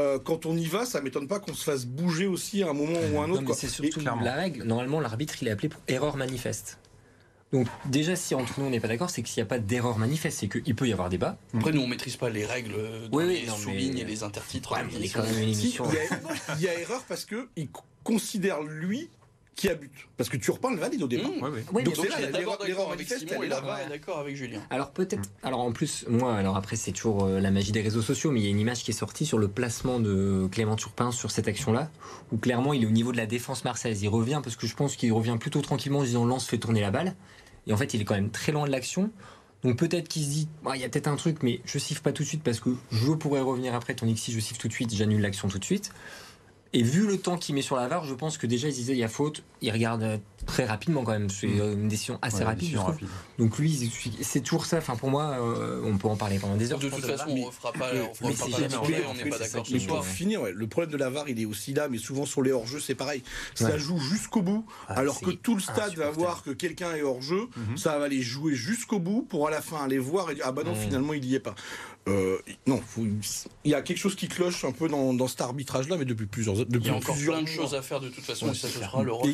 euh, 0.01 0.19
quand 0.19 0.47
on 0.47 0.57
y 0.57 0.67
va, 0.67 0.85
ça 0.85 1.01
m'étonne 1.01 1.29
pas 1.29 1.39
qu'on 1.39 1.55
se 1.55 1.65
fasse 1.65 1.87
bouger 1.87 2.27
aussi 2.27 2.63
à 2.63 2.71
un 2.71 2.73
moment 2.73 2.99
ou 3.13 3.21
à 3.21 3.25
un 3.25 3.31
autre. 3.31 3.55
C'est 3.55 3.69
surtout 3.69 4.01
la 4.01 4.35
règle. 4.35 4.65
Normalement, 4.65 5.01
l'arbitre, 5.01 5.35
il 5.43 5.49
est 5.49 5.51
appelé 5.51 5.69
pour 5.69 5.81
erreur 5.89 6.17
manifeste. 6.17 6.79
Donc 7.53 7.67
déjà, 7.87 8.15
si 8.15 8.37
entre 8.37 8.61
nous 8.61 8.67
on 8.67 8.71
n'est 8.71 8.79
pas 8.79 8.87
d'accord, 8.87 9.11
c'est 9.11 9.23
qu'il 9.23 9.43
n'y 9.43 9.47
a 9.47 9.49
pas 9.49 9.59
d'erreur 9.59 9.99
manifeste, 9.99 10.39
c'est 10.39 10.49
qu'il 10.49 10.77
peut 10.77 10.87
y 10.87 10.93
avoir 10.93 11.09
débat. 11.09 11.37
Après, 11.53 11.73
nous 11.73 11.81
on 11.81 11.89
maîtrise 11.89 12.17
pas 12.17 12.31
les 12.31 12.47
règles, 12.47 12.75
dans 13.11 13.19
oui, 13.19 13.27
les 13.27 14.01
et 14.01 14.05
les 14.05 14.23
intertitres. 14.23 14.71
Ouais, 14.71 14.85
mais 14.85 14.93
il, 15.01 15.13
quand 15.13 15.25
même 15.25 15.37
une 15.37 15.43
émission. 15.43 15.85
Si, 15.91 15.97
il, 15.97 15.97
y 15.97 15.99
a, 15.99 16.55
il 16.57 16.63
y 16.63 16.69
a 16.69 16.79
erreur 16.79 17.03
parce 17.09 17.25
que 17.25 17.49
il 17.57 17.69
considère 18.05 18.63
lui 18.63 19.11
qui 19.61 19.69
a 19.69 19.75
but. 19.75 19.93
Parce 20.17 20.31
que 20.31 20.39
tu 20.39 20.51
reprends 20.51 20.71
le 20.71 20.79
valide 20.79 21.03
au 21.03 21.07
départ. 21.07 21.31
Mmh, 21.31 21.43
oui, 21.43 21.61
oui. 21.73 21.83
Donc 21.85 21.95
c'est 21.95 22.09
là 22.09 22.31
l'erreur 22.31 22.93
avec 22.93 23.07
Simon 23.07 23.43
et 23.43 23.49
là 23.49 23.63
est 23.85 23.91
d'accord 23.91 24.19
avec 24.19 24.35
Julien. 24.35 24.63
Alors 24.71 24.91
peut-être. 24.91 25.29
Alors 25.43 25.61
en 25.61 25.71
plus, 25.73 26.07
moi, 26.09 26.35
alors 26.35 26.57
après 26.57 26.77
c'est 26.77 26.93
toujours 26.93 27.25
euh, 27.25 27.41
la 27.41 27.51
magie 27.51 27.71
des 27.71 27.83
réseaux 27.83 28.01
sociaux, 28.01 28.31
mais 28.31 28.41
il 28.41 28.45
y 28.45 28.47
a 28.47 28.51
une 28.51 28.59
image 28.59 28.83
qui 28.83 28.91
est 28.91 28.95
sortie 28.95 29.27
sur 29.27 29.37
le 29.37 29.49
placement 29.49 30.01
de 30.01 30.49
Clément 30.51 30.77
Turpin 30.77 31.13
sur 31.13 31.31
cette 31.31 31.47
action-là, 31.47 31.91
où 32.33 32.39
clairement 32.39 32.73
il 32.73 32.85
est 32.85 32.87
au 32.87 32.91
niveau 32.91 33.13
de 33.13 33.19
la 33.19 33.27
défense 33.27 33.63
marseillaise. 33.65 34.03
Il 34.03 34.09
revient 34.09 34.41
parce 34.43 34.57
que 34.57 34.67
je 34.67 34.75
pense 34.75 34.97
qu'il 34.97 35.13
revient 35.13 35.37
plutôt 35.39 35.61
tranquillement 35.61 35.99
en 35.99 36.05
disant 36.05 36.25
lance 36.25 36.47
fait 36.47 36.59
tourner 36.59 36.81
la 36.81 36.91
balle. 36.91 37.15
Et 37.67 37.75
en 37.75 37.77
fait, 37.77 37.93
il 37.93 38.01
est 38.01 38.05
quand 38.05 38.15
même 38.15 38.31
très 38.31 38.53
loin 38.53 38.65
de 38.67 38.73
l'action. 38.73 39.11
Donc 39.63 39.77
peut-être 39.77 40.09
qu'il 40.09 40.25
se 40.25 40.31
dit, 40.31 40.49
il 40.75 40.81
y 40.81 40.85
a 40.85 40.89
peut-être 40.89 41.09
un 41.09 41.17
truc, 41.17 41.43
mais 41.43 41.61
je 41.67 41.79
siffle 41.79 42.01
pas 42.01 42.13
tout 42.13 42.23
de 42.23 42.29
suite 42.29 42.43
parce 42.43 42.61
que 42.61 42.71
je 42.91 43.13
pourrais 43.13 43.43
revenir 43.43 43.75
après, 43.75 43.95
tandis 43.95 44.15
que 44.15 44.21
si 44.21 44.33
je 44.33 44.41
siffle 44.41 44.59
tout 44.59 44.69
de 44.69 44.73
suite, 44.73 44.95
j'annule 44.95 45.21
l'action 45.21 45.49
tout 45.49 45.59
de 45.59 45.65
suite. 45.65 45.93
Et 46.73 46.83
vu 46.83 47.07
le 47.07 47.19
temps 47.19 47.37
qu'il 47.37 47.55
met 47.57 47.63
sur 47.63 47.77
la 47.77 47.89
VAR, 47.89 48.05
je 48.05 48.15
pense 48.15 48.39
que 48.39 48.47
déjà 48.47 48.69
il 48.69 48.75
disait 48.75 48.93
il 48.93 48.99
y 48.99 49.05
a 49.05 49.09
faute. 49.09 49.43
Il 49.61 49.73
regarde 49.73 50.21
très 50.47 50.65
rapidement 50.65 51.03
quand 51.03 51.13
même. 51.13 51.29
C'est 51.29 51.49
une 51.49 51.89
décision 51.89 52.19
assez 52.23 52.39
ouais, 52.39 52.45
rapide, 52.45 52.61
décision 52.61 52.85
rapide. 52.85 53.09
Donc 53.39 53.59
lui, 53.59 53.91
c'est 54.23 54.41
toujours 54.41 54.67
ça. 54.67 54.79
Enfin 54.79 54.95
pour 54.95 55.11
moi, 55.11 55.37
euh, 55.41 55.83
on 55.85 55.99
peut 55.99 56.07
en 56.07 56.17
parler 56.17 56.39
pendant 56.39 56.57
des 56.57 56.73
heures. 56.73 56.79
De 56.79 56.89
toute 56.89 57.05
façon, 57.05 57.29
on 57.29 57.47
ne 57.47 57.51
fera 57.51 57.73
pas. 57.73 57.91
On 58.23 58.33
fera 58.33 58.49
pas 58.49 58.59
jamais, 58.59 59.03
on 59.09 59.15
n'est 59.15 59.31
pas 59.31 59.39
d'accord 59.39 59.67
ce 59.67 59.79
soir. 59.81 60.05
finir, 60.05 60.43
ouais. 60.43 60.53
le 60.53 60.67
problème 60.69 60.93
de 60.93 60.97
la 60.97 61.11
VAR, 61.11 61.29
il 61.29 61.41
est 61.41 61.45
aussi 61.45 61.75
là, 61.75 61.89
mais 61.89 61.99
souvent 61.99 62.25
sur 62.25 62.43
les 62.43 62.53
hors-jeux, 62.53 62.81
c'est 62.81 62.95
pareil. 62.95 63.23
Ça 63.55 63.77
joue 63.77 63.99
jusqu'au 63.99 64.43
bout, 64.43 64.65
ah, 64.89 64.95
alors 64.95 65.21
que 65.21 65.31
tout 65.31 65.55
le 65.55 65.61
stade 65.61 65.95
va 65.97 66.11
voir 66.11 66.45
que 66.45 66.51
quelqu'un 66.51 66.95
est 66.95 67.03
hors-jeu. 67.03 67.49
Mm 67.57 67.75
-hmm. 67.75 67.77
Ça 67.77 67.99
va 67.99 68.05
aller 68.05 68.23
jouer 68.23 68.55
jusqu'au 68.55 69.01
bout 69.01 69.23
pour 69.23 69.49
à 69.49 69.51
la 69.51 69.61
fin 69.61 69.79
aller 69.85 69.99
voir 69.99 70.31
et 70.31 70.35
dire 70.35 70.45
ah 70.47 70.53
bah 70.53 70.63
non, 70.65 70.73
mmh. 70.73 70.87
finalement 70.87 71.15
il 71.15 71.25
y 71.25 71.35
est 71.35 71.41
pas. 71.41 71.55
Euh, 72.09 72.39
non, 72.67 72.81
il 73.65 73.71
y 73.71 73.75
a 73.75 73.83
quelque 73.83 73.99
chose 73.99 74.17
qui 74.17 74.27
cloche 74.27 74.65
un 74.65 74.73
peu 74.73 74.89
dans, 74.89 75.13
dans 75.13 75.29
cet 75.29 75.43
arbitrage-là, 75.43 75.97
mais 75.99 76.07
depuis 76.07 76.27
plusieurs 76.27 76.60
Il 76.69 76.87
y 76.87 76.89
a 76.89 76.95
encore 76.95 77.15
plusieurs 77.15 77.37
plein 77.37 77.43
de 77.45 77.49
choses 77.49 77.75
à 77.75 77.83
faire 77.83 78.01
de 78.01 78.09
toute 78.09 78.25
façon, 78.25 78.47
ouais, 78.47 78.53
et 78.53 78.55
ça 78.55 78.69
ce 78.69 78.81
sera 78.81 79.03
le 79.03 79.13
rôle 79.13 79.33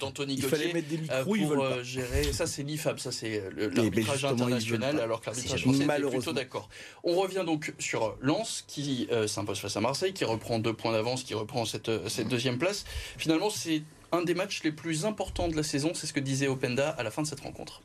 d'Anthony 0.00 0.34
Il 0.34 0.42
fallait 0.42 0.72
mettre 0.72 0.88
des 0.88 0.98
micros, 0.98 1.34
pour 1.34 1.64
euh, 1.64 1.82
gérer. 1.82 2.32
Ça, 2.32 2.46
c'est 2.46 2.62
l'IFAB, 2.62 2.98
ça, 2.98 3.12
c'est 3.12 3.42
l'arbitrage 3.56 4.24
international, 4.24 5.00
alors 5.00 5.20
que 5.20 5.26
l'arbitrage 5.26 5.62
français 5.62 5.84
est 5.84 6.10
plutôt 6.10 6.32
d'accord. 6.32 6.68
On 7.04 7.14
revient 7.14 7.44
donc 7.44 7.74
sur 7.78 8.16
Lens, 8.20 8.64
qui 8.66 9.08
euh, 9.10 9.26
s'impose 9.26 9.58
face 9.58 9.76
à 9.76 9.80
Marseille, 9.80 10.12
qui 10.12 10.24
reprend 10.24 10.58
deux 10.58 10.72
points 10.72 10.92
d'avance, 10.92 11.22
qui 11.22 11.34
reprend 11.34 11.64
cette, 11.64 12.08
cette 12.08 12.28
deuxième 12.28 12.58
place. 12.58 12.84
Finalement, 13.16 13.50
c'est 13.50 13.82
un 14.12 14.22
des 14.22 14.34
matchs 14.34 14.62
les 14.64 14.72
plus 14.72 15.04
importants 15.04 15.48
de 15.48 15.56
la 15.56 15.62
saison, 15.62 15.92
c'est 15.94 16.06
ce 16.06 16.12
que 16.12 16.20
disait 16.20 16.48
Openda 16.48 16.90
à 16.90 17.02
la 17.02 17.10
fin 17.10 17.22
de 17.22 17.26
cette 17.26 17.40
rencontre. 17.40 17.82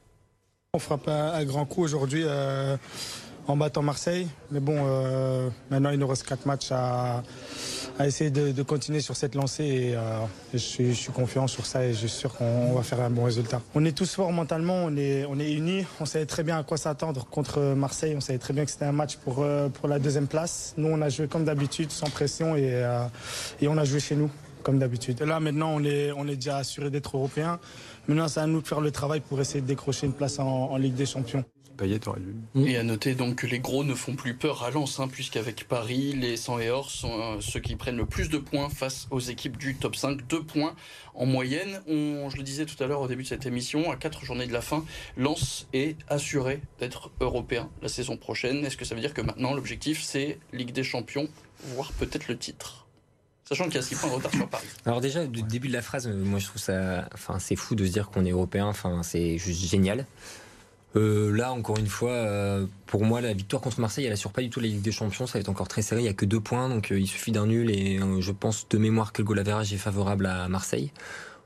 On 0.74 0.80
frappe 0.80 1.08
un, 1.08 1.34
un 1.34 1.46
grand 1.46 1.66
coup 1.66 1.84
aujourd'hui. 1.84 2.24
Euh 2.26 2.78
en 3.48 3.58
battant 3.58 3.82
Marseille. 3.82 4.28
Mais 4.52 4.60
bon, 4.60 4.78
euh, 4.78 5.50
maintenant 5.70 5.90
il 5.90 6.00
nous 6.00 6.08
reste 6.08 6.28
4 6.28 6.46
matchs 6.46 6.72
à, 6.72 7.24
à 8.00 8.08
essayer 8.08 8.32
de, 8.32 8.64
continuer 8.64 9.02
sur 9.02 9.16
cette 9.16 9.36
lancée 9.36 9.64
et 9.64 9.96
je, 10.54 10.58
suis, 10.58 10.90
je, 10.90 11.00
suis, 11.00 11.12
confiant 11.12 11.48
sur 11.48 11.66
ça 11.66 11.86
et 11.86 11.94
je 11.94 12.08
suis 12.08 12.10
sûr 12.10 12.34
qu'on 12.34 12.74
va 12.74 12.82
faire 12.82 13.02
un 13.02 13.10
bon 13.10 13.24
résultat. 13.24 13.62
On 13.76 13.86
est 13.86 13.96
tous 13.96 14.16
forts 14.16 14.32
mentalement, 14.32 14.86
on 14.86 14.96
est, 14.98 15.26
on 15.26 15.40
est 15.40 15.54
unis, 15.54 15.86
on 16.00 16.06
savait 16.06 16.26
très 16.26 16.44
bien 16.44 16.58
à 16.58 16.64
quoi 16.64 16.78
s'attendre 16.78 17.26
contre 17.26 17.60
Marseille, 17.76 18.16
on 18.18 18.22
savait 18.22 18.40
très 18.40 18.54
bien 18.54 18.66
que 18.66 18.72
c'était 18.72 18.86
un 18.86 18.92
match 18.92 19.18
pour, 19.18 19.46
pour 19.74 19.88
la 19.88 20.00
deuxième 20.00 20.28
place. 20.28 20.74
Nous, 20.78 20.88
on 20.88 21.02
a 21.02 21.10
joué 21.10 21.28
comme 21.28 21.46
d'habitude, 21.46 21.92
sans 21.92 22.10
pression 22.10 22.56
et, 22.56 22.84
et 23.62 23.68
on 23.68 23.78
a 23.78 23.86
joué 23.86 24.00
chez 24.00 24.16
nous 24.16 24.32
comme 24.64 24.80
d'habitude. 24.80 25.22
Là, 25.22 25.40
maintenant, 25.40 25.72
on 25.76 25.84
est, 25.84 26.12
on 26.14 26.28
est 26.28 26.36
déjà 26.36 26.58
assuré 26.58 26.90
d'être 26.90 27.16
européen. 27.16 27.60
Maintenant, 28.08 28.28
c'est 28.28 28.40
à 28.40 28.48
nous 28.48 28.62
de 28.62 28.68
faire 28.68 28.82
le 28.82 28.90
travail 28.90 29.20
pour 29.20 29.40
essayer 29.40 29.62
de 29.62 29.68
décrocher 29.68 30.08
une 30.08 30.14
place 30.14 30.40
en, 30.40 30.76
Ligue 30.78 30.96
des 30.96 31.06
Champions. 31.06 31.46
Mm. 32.54 32.68
Et 32.68 32.78
à 32.78 32.84
noter 32.84 33.16
donc 33.16 33.36
que 33.36 33.48
les 33.48 33.60
gros 33.60 33.84
ne 33.84 33.94
font 33.94 34.16
plus 34.16 34.36
peur 34.36 34.64
à 34.64 34.72
Lens, 34.72 35.00
hein, 35.00 35.08
puisqu'avec 35.08 35.68
Paris, 35.68 36.14
les 36.14 36.38
100 36.38 36.60
et 36.60 36.70
or 36.70 36.90
sont 36.90 37.20
euh, 37.20 37.42
ceux 37.42 37.60
qui 37.60 37.76
prennent 37.76 37.98
le 37.98 38.06
plus 38.06 38.30
de 38.30 38.38
points 38.38 38.70
face 38.70 39.08
aux 39.12 39.20
équipes 39.20 39.58
du 39.58 39.76
top 39.76 39.96
5. 39.96 40.28
Deux 40.28 40.44
points 40.44 40.76
en 41.16 41.26
moyenne. 41.26 41.82
On, 41.88 42.30
je 42.30 42.38
le 42.38 42.44
disais 42.44 42.66
tout 42.66 42.82
à 42.84 42.88
l'heure 42.88 43.02
au 43.02 43.08
début 43.08 43.24
de 43.24 43.28
cette 43.28 43.46
émission, 43.46 43.92
à 43.92 43.96
quatre 43.96 44.24
journées 44.26 44.48
de 44.48 44.54
la 44.54 44.62
fin, 44.62 44.84
Lens 45.18 45.68
est 45.74 45.98
assuré 46.10 46.62
d'être 46.80 47.12
européen 47.20 47.70
la 47.82 47.90
saison 47.90 48.18
prochaine. 48.18 48.66
Est-ce 48.66 48.78
que 48.78 48.86
ça 48.86 48.96
veut 48.96 49.02
dire 49.02 49.14
que 49.14 49.22
maintenant 49.22 49.54
l'objectif 49.54 50.02
c'est 50.02 50.40
Ligue 50.52 50.72
des 50.72 50.84
Champions, 50.84 51.28
voire 51.76 51.92
peut-être 51.94 52.28
le 52.28 52.38
titre? 52.38 52.88
Sachant 53.46 53.66
qu'il 53.66 53.76
y 53.76 53.80
a 53.80 53.82
6 53.82 53.96
points 53.96 54.10
de 54.10 54.16
retard 54.16 54.32
sur 54.32 54.48
Paris. 54.48 54.66
Alors 54.86 55.02
déjà, 55.02 55.28
du 55.28 55.44
début 55.44 55.68
de 55.68 55.74
la 55.74 55.82
phrase, 55.82 56.08
euh, 56.08 56.14
moi 56.14 56.40
je 56.40 56.46
trouve 56.46 56.62
ça, 56.62 57.10
enfin 57.14 57.40
c'est 57.40 57.58
fou 57.58 57.76
de 57.76 57.86
se 57.86 57.92
dire 57.92 58.10
qu'on 58.10 58.26
est 58.26 58.32
européen. 58.32 58.68
Enfin 58.68 59.04
c'est 59.04 59.38
juste 59.38 59.70
génial. 59.70 60.06
Euh, 60.96 61.36
là, 61.36 61.52
encore 61.52 61.78
une 61.78 61.88
fois, 61.88 62.12
euh, 62.12 62.66
pour 62.86 63.04
moi, 63.04 63.22
la 63.22 63.34
victoire 63.34 63.62
contre 63.62 63.80
Marseille, 63.80 64.06
elle 64.06 64.14
assure 64.14 64.32
pas 64.32 64.42
du 64.42 64.50
tout 64.50 64.60
la 64.60 64.68
Ligue 64.68 64.82
des 64.82 64.92
Champions. 64.92 65.26
Ça 65.26 65.34
va 65.34 65.40
être 65.40 65.50
encore 65.50 65.68
très 65.68 65.82
serré. 65.82 66.02
Il 66.02 66.06
y 66.06 66.10
a 66.10 66.14
que 66.14 66.26
deux 66.26 66.40
points, 66.40 66.70
donc 66.70 66.92
il 66.92 67.08
suffit 67.08 67.32
d'un 67.32 67.48
nul. 67.48 67.72
Et 67.72 68.00
je 68.20 68.32
pense 68.32 68.68
de 68.70 68.78
mémoire 68.78 69.14
que 69.14 69.22
le 69.22 69.26
goal 69.26 69.40
average 69.40 69.74
est 69.74 69.78
favorable 69.78 70.26
à 70.26 70.48
Marseille. 70.48 70.92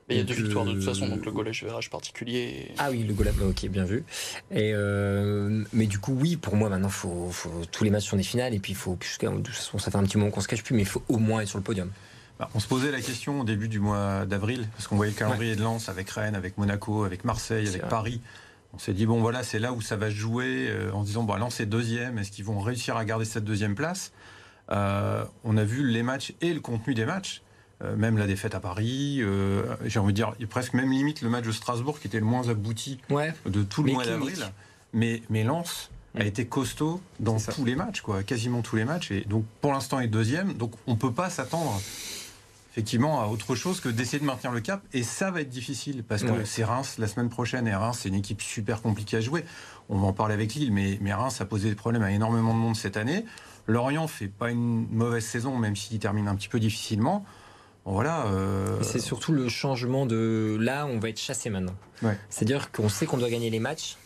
Mais 0.08 0.14
il 0.14 0.18
y 0.18 0.20
a 0.22 0.24
deux 0.24 0.34
victoires 0.34 0.64
de 0.64 0.72
toute 0.72 0.84
façon, 0.84 1.06
donc 1.06 1.26
le 1.26 1.32
goal 1.32 1.50
verrage 1.50 1.90
particulier. 1.90 2.72
Ah 2.78 2.88
oui, 2.90 3.02
le 3.02 3.12
goal 3.12 3.28
ok, 3.42 3.66
bien 3.68 3.84
vu. 3.84 4.04
Et 4.50 4.72
mais 5.72 5.86
du 5.86 5.98
coup, 5.98 6.16
oui, 6.18 6.36
pour 6.36 6.56
moi, 6.56 6.68
maintenant, 6.68 6.88
faut, 6.88 7.28
faut, 7.30 7.50
tous 7.70 7.84
les 7.84 7.90
matchs 7.90 8.08
sont 8.08 8.16
des 8.16 8.22
finales, 8.22 8.54
et 8.54 8.58
puis 8.58 8.72
il 8.72 8.76
faut, 8.76 8.98
de 8.98 9.36
toute 9.36 9.48
façon, 9.48 9.78
ça 9.78 9.90
fait 9.90 9.98
un 9.98 10.04
petit 10.04 10.18
moment 10.18 10.30
qu'on 10.30 10.40
se 10.40 10.48
cache 10.48 10.62
plus, 10.62 10.74
mais 10.74 10.82
il 10.82 10.88
faut 10.88 11.02
au 11.08 11.18
moins 11.18 11.40
être 11.40 11.48
sur 11.48 11.58
le 11.58 11.64
podium. 11.64 11.90
Bah, 12.38 12.48
on 12.54 12.60
se 12.60 12.68
posait 12.68 12.92
la 12.92 13.00
question 13.00 13.40
au 13.40 13.44
début 13.44 13.68
du 13.68 13.80
mois 13.80 14.24
d'avril, 14.24 14.68
parce 14.76 14.86
qu'on 14.86 14.96
voyait 14.96 15.12
le 15.12 15.18
calendrier 15.18 15.56
de 15.56 15.62
Lens 15.62 15.88
avec 15.88 16.08
Rennes, 16.10 16.36
avec 16.36 16.56
Monaco, 16.56 17.04
avec 17.04 17.24
Marseille, 17.24 17.66
avec 17.66 17.88
Paris. 17.88 18.20
On 18.74 18.78
s'est 18.78 18.92
dit, 18.92 19.06
bon 19.06 19.20
voilà, 19.20 19.42
c'est 19.42 19.58
là 19.58 19.72
où 19.72 19.80
ça 19.80 19.96
va 19.96 20.10
se 20.10 20.14
jouer, 20.14 20.68
euh, 20.68 20.92
en 20.92 21.02
se 21.02 21.06
disant, 21.06 21.22
bon, 21.22 21.34
Lens 21.36 21.60
est 21.60 21.66
deuxième, 21.66 22.18
est-ce 22.18 22.30
qu'ils 22.30 22.44
vont 22.44 22.60
réussir 22.60 22.96
à 22.96 23.04
garder 23.04 23.24
cette 23.24 23.44
deuxième 23.44 23.74
place 23.74 24.12
euh, 24.70 25.24
On 25.44 25.56
a 25.56 25.64
vu 25.64 25.86
les 25.86 26.02
matchs 26.02 26.34
et 26.40 26.52
le 26.52 26.60
contenu 26.60 26.94
des 26.94 27.06
matchs. 27.06 27.42
Euh, 27.82 27.96
même 27.96 28.18
la 28.18 28.26
défaite 28.26 28.54
à 28.54 28.60
Paris, 28.60 29.22
j'ai 29.84 29.98
envie 30.00 30.12
de 30.12 30.16
dire, 30.16 30.34
presque 30.50 30.74
même 30.74 30.90
limite 30.90 31.22
le 31.22 31.30
match 31.30 31.44
de 31.44 31.52
Strasbourg 31.52 32.00
qui 32.00 32.08
était 32.08 32.18
le 32.18 32.26
moins 32.26 32.48
abouti 32.48 33.00
de 33.46 33.62
tout 33.62 33.82
le 33.82 33.92
mois 33.92 34.04
d'avril. 34.04 34.44
Mais, 34.92 35.22
mais 35.30 35.44
Lens, 35.44 35.90
a 36.14 36.24
mm. 36.24 36.26
été 36.26 36.46
costaud 36.46 37.00
dans 37.20 37.38
tous 37.38 37.64
les 37.64 37.74
matchs, 37.74 38.00
quoi, 38.00 38.22
quasiment 38.22 38.62
tous 38.62 38.76
les 38.76 38.84
matchs. 38.84 39.10
Et 39.10 39.22
donc, 39.22 39.44
pour 39.60 39.72
l'instant, 39.72 40.00
est 40.00 40.08
deuxième. 40.08 40.54
Donc, 40.54 40.72
on 40.86 40.92
ne 40.92 40.96
peut 40.96 41.12
pas 41.12 41.30
s'attendre 41.30 41.80
effectivement 42.70 43.22
à 43.22 43.26
autre 43.26 43.54
chose 43.54 43.80
que 43.80 43.88
d'essayer 43.88 44.18
de 44.18 44.24
maintenir 44.24 44.52
le 44.52 44.60
cap. 44.60 44.82
Et 44.92 45.02
ça 45.02 45.30
va 45.30 45.40
être 45.40 45.48
difficile 45.48 46.04
parce 46.04 46.22
que 46.22 46.44
c'est 46.44 46.64
Reims 46.64 46.96
la 46.98 47.06
semaine 47.08 47.28
prochaine. 47.28 47.66
Et 47.66 47.74
Reims, 47.74 48.00
c'est 48.02 48.08
une 48.08 48.14
équipe 48.14 48.40
super 48.40 48.82
compliquée 48.82 49.16
à 49.16 49.20
jouer. 49.20 49.44
On 49.88 49.98
va 49.98 50.06
en 50.06 50.12
parler 50.12 50.34
avec 50.34 50.54
Lille, 50.54 50.72
mais, 50.72 50.98
mais 51.00 51.12
Reims 51.12 51.40
a 51.40 51.44
posé 51.44 51.68
des 51.68 51.74
problèmes 51.74 52.02
à 52.02 52.12
énormément 52.12 52.54
de 52.54 52.58
monde 52.58 52.76
cette 52.76 52.96
année. 52.96 53.24
Lorient 53.66 54.06
fait 54.06 54.28
pas 54.28 54.50
une 54.50 54.86
mauvaise 54.90 55.24
saison, 55.24 55.56
même 55.56 55.76
s'il 55.76 55.98
termine 55.98 56.28
un 56.28 56.34
petit 56.34 56.48
peu 56.48 56.58
difficilement. 56.60 57.24
voilà. 57.84 58.26
Euh, 58.26 58.82
c'est 58.82 58.98
surtout 58.98 59.32
le 59.32 59.48
changement 59.48 60.06
de 60.06 60.56
là, 60.60 60.86
on 60.86 60.98
va 60.98 61.08
être 61.10 61.20
chassé 61.20 61.50
maintenant. 61.50 61.74
C'est-à-dire 62.30 62.70
qu'on 62.70 62.88
sait 62.88 63.06
qu'on 63.06 63.18
doit 63.18 63.30
gagner 63.30 63.50
les 63.50 63.60
matchs. 63.60 63.96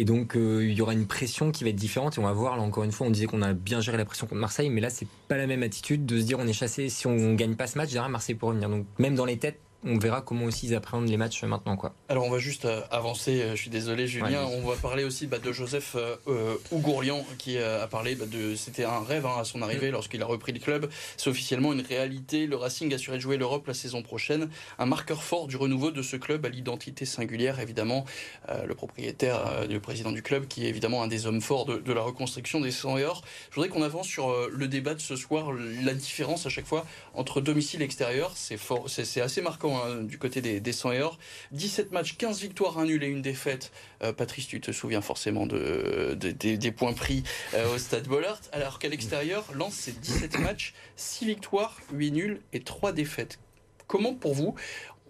Et 0.00 0.04
donc, 0.06 0.34
euh, 0.34 0.64
il 0.64 0.72
y 0.72 0.80
aura 0.80 0.94
une 0.94 1.06
pression 1.06 1.52
qui 1.52 1.62
va 1.62 1.68
être 1.68 1.76
différente. 1.76 2.16
Et 2.16 2.20
on 2.20 2.22
va 2.22 2.32
voir, 2.32 2.56
là, 2.56 2.62
encore 2.62 2.84
une 2.84 2.90
fois, 2.90 3.06
on 3.06 3.10
disait 3.10 3.26
qu'on 3.26 3.42
a 3.42 3.52
bien 3.52 3.82
géré 3.82 3.98
la 3.98 4.06
pression 4.06 4.26
contre 4.26 4.40
Marseille, 4.40 4.70
mais 4.70 4.80
là, 4.80 4.88
c'est 4.88 5.06
pas 5.28 5.36
la 5.36 5.46
même 5.46 5.62
attitude 5.62 6.06
de 6.06 6.18
se 6.18 6.24
dire 6.24 6.38
on 6.38 6.46
est 6.46 6.54
chassé. 6.54 6.88
Si 6.88 7.06
on 7.06 7.34
gagne 7.34 7.54
pas 7.54 7.66
ce 7.66 7.76
match, 7.76 7.90
derrière, 7.90 8.08
Marseille 8.08 8.34
pour 8.34 8.48
revenir. 8.48 8.70
Donc, 8.70 8.86
même 8.98 9.14
dans 9.14 9.26
les 9.26 9.36
têtes, 9.36 9.60
on 9.84 9.98
verra 9.98 10.20
comment 10.20 10.44
aussi 10.44 10.66
ils 10.66 10.74
appréhendent 10.74 11.08
les 11.08 11.16
matchs 11.16 11.42
maintenant. 11.44 11.76
Quoi. 11.76 11.94
Alors 12.08 12.24
on 12.24 12.30
va 12.30 12.38
juste 12.38 12.66
euh, 12.66 12.82
avancer, 12.90 13.40
euh, 13.40 13.56
je 13.56 13.62
suis 13.62 13.70
désolé 13.70 14.06
Julien, 14.06 14.44
on 14.44 14.68
va 14.68 14.76
parler 14.76 15.04
aussi 15.04 15.26
bah, 15.26 15.38
de 15.38 15.52
Joseph 15.52 15.96
euh, 15.96 16.56
Ougourlian 16.70 17.24
qui 17.38 17.58
a 17.58 17.86
parlé 17.86 18.14
bah, 18.14 18.26
de... 18.26 18.54
C'était 18.54 18.84
un 18.84 19.00
rêve 19.00 19.26
hein, 19.26 19.36
à 19.38 19.44
son 19.44 19.62
arrivée 19.62 19.88
mm. 19.88 19.92
lorsqu'il 19.92 20.22
a 20.22 20.26
repris 20.26 20.52
le 20.52 20.58
club. 20.58 20.90
C'est 21.16 21.30
officiellement 21.30 21.72
une 21.72 21.80
réalité. 21.80 22.46
Le 22.46 22.56
Racing 22.56 22.92
assuré 22.92 23.16
de 23.16 23.22
jouer 23.22 23.36
l'Europe 23.36 23.66
la 23.66 23.74
saison 23.74 24.02
prochaine. 24.02 24.50
Un 24.78 24.86
marqueur 24.86 25.22
fort 25.22 25.46
du 25.46 25.56
renouveau 25.56 25.90
de 25.90 26.02
ce 26.02 26.16
club 26.16 26.44
à 26.44 26.48
l'identité 26.48 27.04
singulière, 27.04 27.60
évidemment. 27.60 28.04
le 28.48 28.74
propriétaire, 28.74 29.66
le 29.68 29.78
président 29.80 30.12
du 30.12 30.22
club, 30.22 30.46
qui 30.46 30.66
est 30.66 30.68
évidemment 30.68 31.02
un 31.02 31.08
des 31.08 31.26
hommes 31.26 31.40
forts 31.40 31.66
de, 31.66 31.92
la 31.92 32.02
reconstruction 32.02 32.60
des 32.60 32.70
100 32.70 32.98
et 32.98 33.04
or. 33.04 33.22
Je 33.50 33.56
voudrais 33.56 33.68
qu'on 33.68 33.82
avance 33.82 34.06
sur 34.06 34.34
le 34.50 34.68
débat 34.68 34.94
de 34.94 35.00
ce 35.00 35.16
soir, 35.16 35.52
la 35.52 35.94
différence 35.94 36.46
à 36.46 36.48
chaque 36.48 36.66
fois 36.66 36.84
entre 37.14 37.40
domicile 37.40 37.82
et 37.82 37.84
extérieur. 37.84 38.32
C'est 38.36 39.20
assez 39.20 39.42
marquant 39.42 39.69
Hein, 39.76 40.02
du 40.02 40.18
côté 40.18 40.40
des, 40.40 40.60
des 40.60 40.72
100 40.72 40.92
et 40.92 41.02
or. 41.02 41.18
17 41.52 41.92
matchs, 41.92 42.16
15 42.16 42.40
victoires, 42.40 42.78
un 42.78 42.86
nul 42.86 43.02
et 43.02 43.06
une 43.06 43.22
défaite. 43.22 43.72
Euh, 44.02 44.12
Patrice, 44.12 44.46
tu 44.46 44.60
te 44.60 44.72
souviens 44.72 45.00
forcément 45.00 45.46
de, 45.46 46.14
des 46.14 46.72
points 46.72 46.92
pris 46.92 47.22
euh, 47.54 47.74
au 47.74 47.78
stade 47.78 48.06
Bollard. 48.06 48.40
Alors 48.52 48.78
qu'à 48.78 48.88
l'extérieur, 48.88 49.44
Lens, 49.54 49.74
c'est 49.74 50.00
17 50.00 50.38
matchs, 50.40 50.74
6 50.96 51.26
victoires, 51.26 51.76
8 51.92 52.12
nuls 52.12 52.40
et 52.52 52.60
3 52.60 52.92
défaites. 52.92 53.38
Comment 53.86 54.14
pour 54.14 54.34
vous 54.34 54.54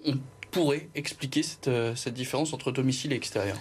on 0.04 0.14
pourrait 0.50 0.88
expliquer 0.94 1.42
cette, 1.42 1.68
euh, 1.68 1.94
différence 2.10 2.52
entre 2.52 2.72
domicile 2.72 3.12
et 3.12 3.16
extérieur? 3.16 3.58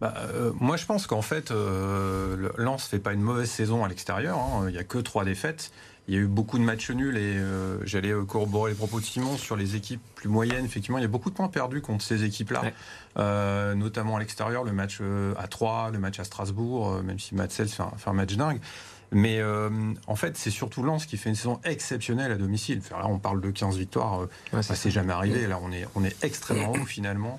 Bah, 0.00 0.14
moi, 0.58 0.76
je 0.76 0.84
pense 0.84 1.06
qu'en 1.06 1.22
fait, 1.22 1.52
euh, 1.52 2.50
Lens 2.56 2.88
fait 2.88 2.98
pas 2.98 3.12
une 3.12 3.20
mauvaise 3.20 3.48
saison 3.48 3.84
à 3.84 3.88
l'extérieur. 3.88 4.36
Hein. 4.36 4.64
Il 4.66 4.72
n'y 4.72 4.78
a 4.78 4.84
que 4.84 4.98
trois 4.98 5.24
défaites. 5.24 5.70
Il 6.08 6.14
y 6.14 6.16
a 6.16 6.20
eu 6.20 6.26
beaucoup 6.26 6.58
de 6.58 6.64
matchs 6.64 6.90
nuls 6.90 7.16
et 7.16 7.36
euh, 7.36 7.78
j'allais 7.84 8.10
euh, 8.10 8.24
corroborer 8.24 8.72
les 8.72 8.76
propos 8.76 8.98
de 8.98 9.04
Simon 9.04 9.36
sur 9.36 9.54
les 9.54 9.76
équipes 9.76 10.00
plus 10.16 10.28
moyennes. 10.28 10.64
Effectivement, 10.64 10.98
il 10.98 11.02
y 11.02 11.04
a 11.04 11.08
beaucoup 11.08 11.30
de 11.30 11.34
points 11.34 11.48
perdus 11.48 11.80
contre 11.80 12.04
ces 12.04 12.24
équipes-là, 12.24 12.62
euh, 13.18 13.74
notamment 13.74 14.16
à 14.16 14.18
l'extérieur, 14.18 14.64
le 14.64 14.72
match 14.72 15.00
à 15.38 15.46
3, 15.46 15.90
le 15.92 15.98
match 15.98 16.18
à 16.18 16.24
Strasbourg, 16.24 17.02
même 17.04 17.20
si 17.20 17.36
Matsels 17.36 17.68
fait, 17.68 17.84
fait, 17.96 18.10
un 18.10 18.14
match 18.14 18.34
dingue. 18.34 18.60
Mais 19.12 19.42
en 20.06 20.16
fait, 20.16 20.38
c'est 20.38 20.50
surtout 20.50 20.82
Lens 20.82 21.04
qui 21.04 21.18
fait 21.18 21.28
une 21.28 21.34
saison 21.34 21.60
exceptionnelle 21.64 22.32
à 22.32 22.36
domicile. 22.36 22.80
là, 22.90 23.06
on 23.06 23.18
parle 23.18 23.42
de 23.42 23.50
15 23.50 23.76
victoires, 23.76 24.26
ça 24.62 24.74
s'est 24.74 24.90
jamais 24.90 25.12
arrivé. 25.12 25.46
Là, 25.46 25.60
on 25.62 25.70
est, 25.70 25.86
on 25.94 26.02
est 26.02 26.24
extrêmement 26.24 26.72
haut 26.80 26.86
finalement. 26.86 27.38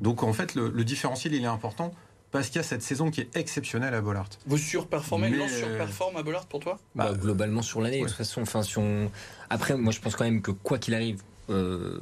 Donc 0.00 0.22
en 0.22 0.32
fait, 0.34 0.54
le, 0.54 0.68
le 0.68 0.84
différentiel, 0.84 1.34
il 1.34 1.42
est 1.42 1.46
important 1.46 1.94
parce 2.34 2.48
qu'il 2.48 2.56
y 2.56 2.58
a 2.58 2.64
cette 2.64 2.82
saison 2.82 3.12
qui 3.12 3.20
est 3.20 3.36
exceptionnelle 3.36 3.94
à 3.94 4.00
Bollard. 4.00 4.28
Vous 4.44 4.58
surperformez, 4.58 5.30
Mais... 5.30 5.48
surperforme 5.48 6.16
à 6.16 6.24
Bollard 6.24 6.46
pour 6.46 6.58
toi? 6.58 6.80
Bah, 6.96 7.12
Globalement 7.14 7.62
sur 7.62 7.80
l'année, 7.80 8.00
de 8.00 8.06
toute 8.06 8.16
façon. 8.16 8.42
Enfin, 8.42 8.62
Après, 9.50 9.76
moi 9.76 9.92
je 9.92 10.00
pense 10.00 10.16
quand 10.16 10.24
même 10.24 10.42
que 10.42 10.50
quoi 10.50 10.78
qu'il 10.78 10.96
arrive, 10.96 11.22
euh, 11.48 12.00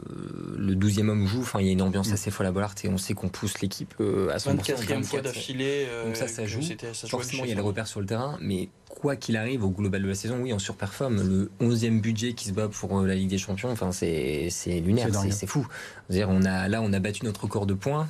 le 0.57 0.75
12e 0.75 1.11
homme 1.11 1.27
joue. 1.27 1.43
Enfin, 1.43 1.61
il 1.61 1.67
y 1.67 1.69
a 1.69 1.73
une 1.73 1.83
ambiance 1.83 2.09
mm. 2.09 2.15
assez 2.15 2.31
folle 2.31 2.47
à 2.47 2.51
Bollard 2.51 2.75
et 2.83 2.89
on 2.89 2.97
sait 2.97 3.12
qu'on 3.12 3.29
pousse 3.29 3.61
l'équipe 3.61 3.93
euh, 4.01 4.31
à 4.31 4.39
100%. 4.39 4.57
24e 4.57 5.03
fois 5.03 5.21
d'affilée. 5.21 5.85
Euh, 5.91 6.07
donc 6.07 6.17
ça, 6.17 6.29
ça 6.29 6.47
joue. 6.47 6.62
Forcément, 7.09 7.45
il 7.45 7.51
y 7.51 7.53
a 7.53 7.57
les 7.57 7.61
repères 7.61 7.87
sur 7.87 8.01
le 8.01 8.07
terrain, 8.07 8.39
mais 8.41 8.71
quoi 8.89 9.17
qu'il 9.17 9.37
arrive 9.37 9.65
au 9.65 9.71
global 9.71 10.03
de 10.03 10.09
la 10.09 10.15
saison, 10.15 10.39
oui, 10.41 10.55
on 10.55 10.59
surperforme. 10.59 11.17
Le 11.17 11.51
11e 11.61 12.01
budget 12.01 12.33
qui 12.33 12.47
se 12.47 12.53
bat 12.53 12.69
pour 12.69 13.03
la 13.03 13.15
Ligue 13.15 13.29
des 13.29 13.37
Champions, 13.37 13.71
enfin, 13.71 13.93
c'est 13.93 14.49
lunaire, 14.67 15.11
c'est 15.31 15.47
fou. 15.47 15.67
-dire, 16.11 16.29
on 16.31 16.43
a, 16.47 16.69
là, 16.69 16.81
on 16.81 16.91
a 16.95 17.01
battu 17.01 17.27
notre 17.27 17.43
record 17.43 17.67
de 17.67 17.75
points. 17.75 18.09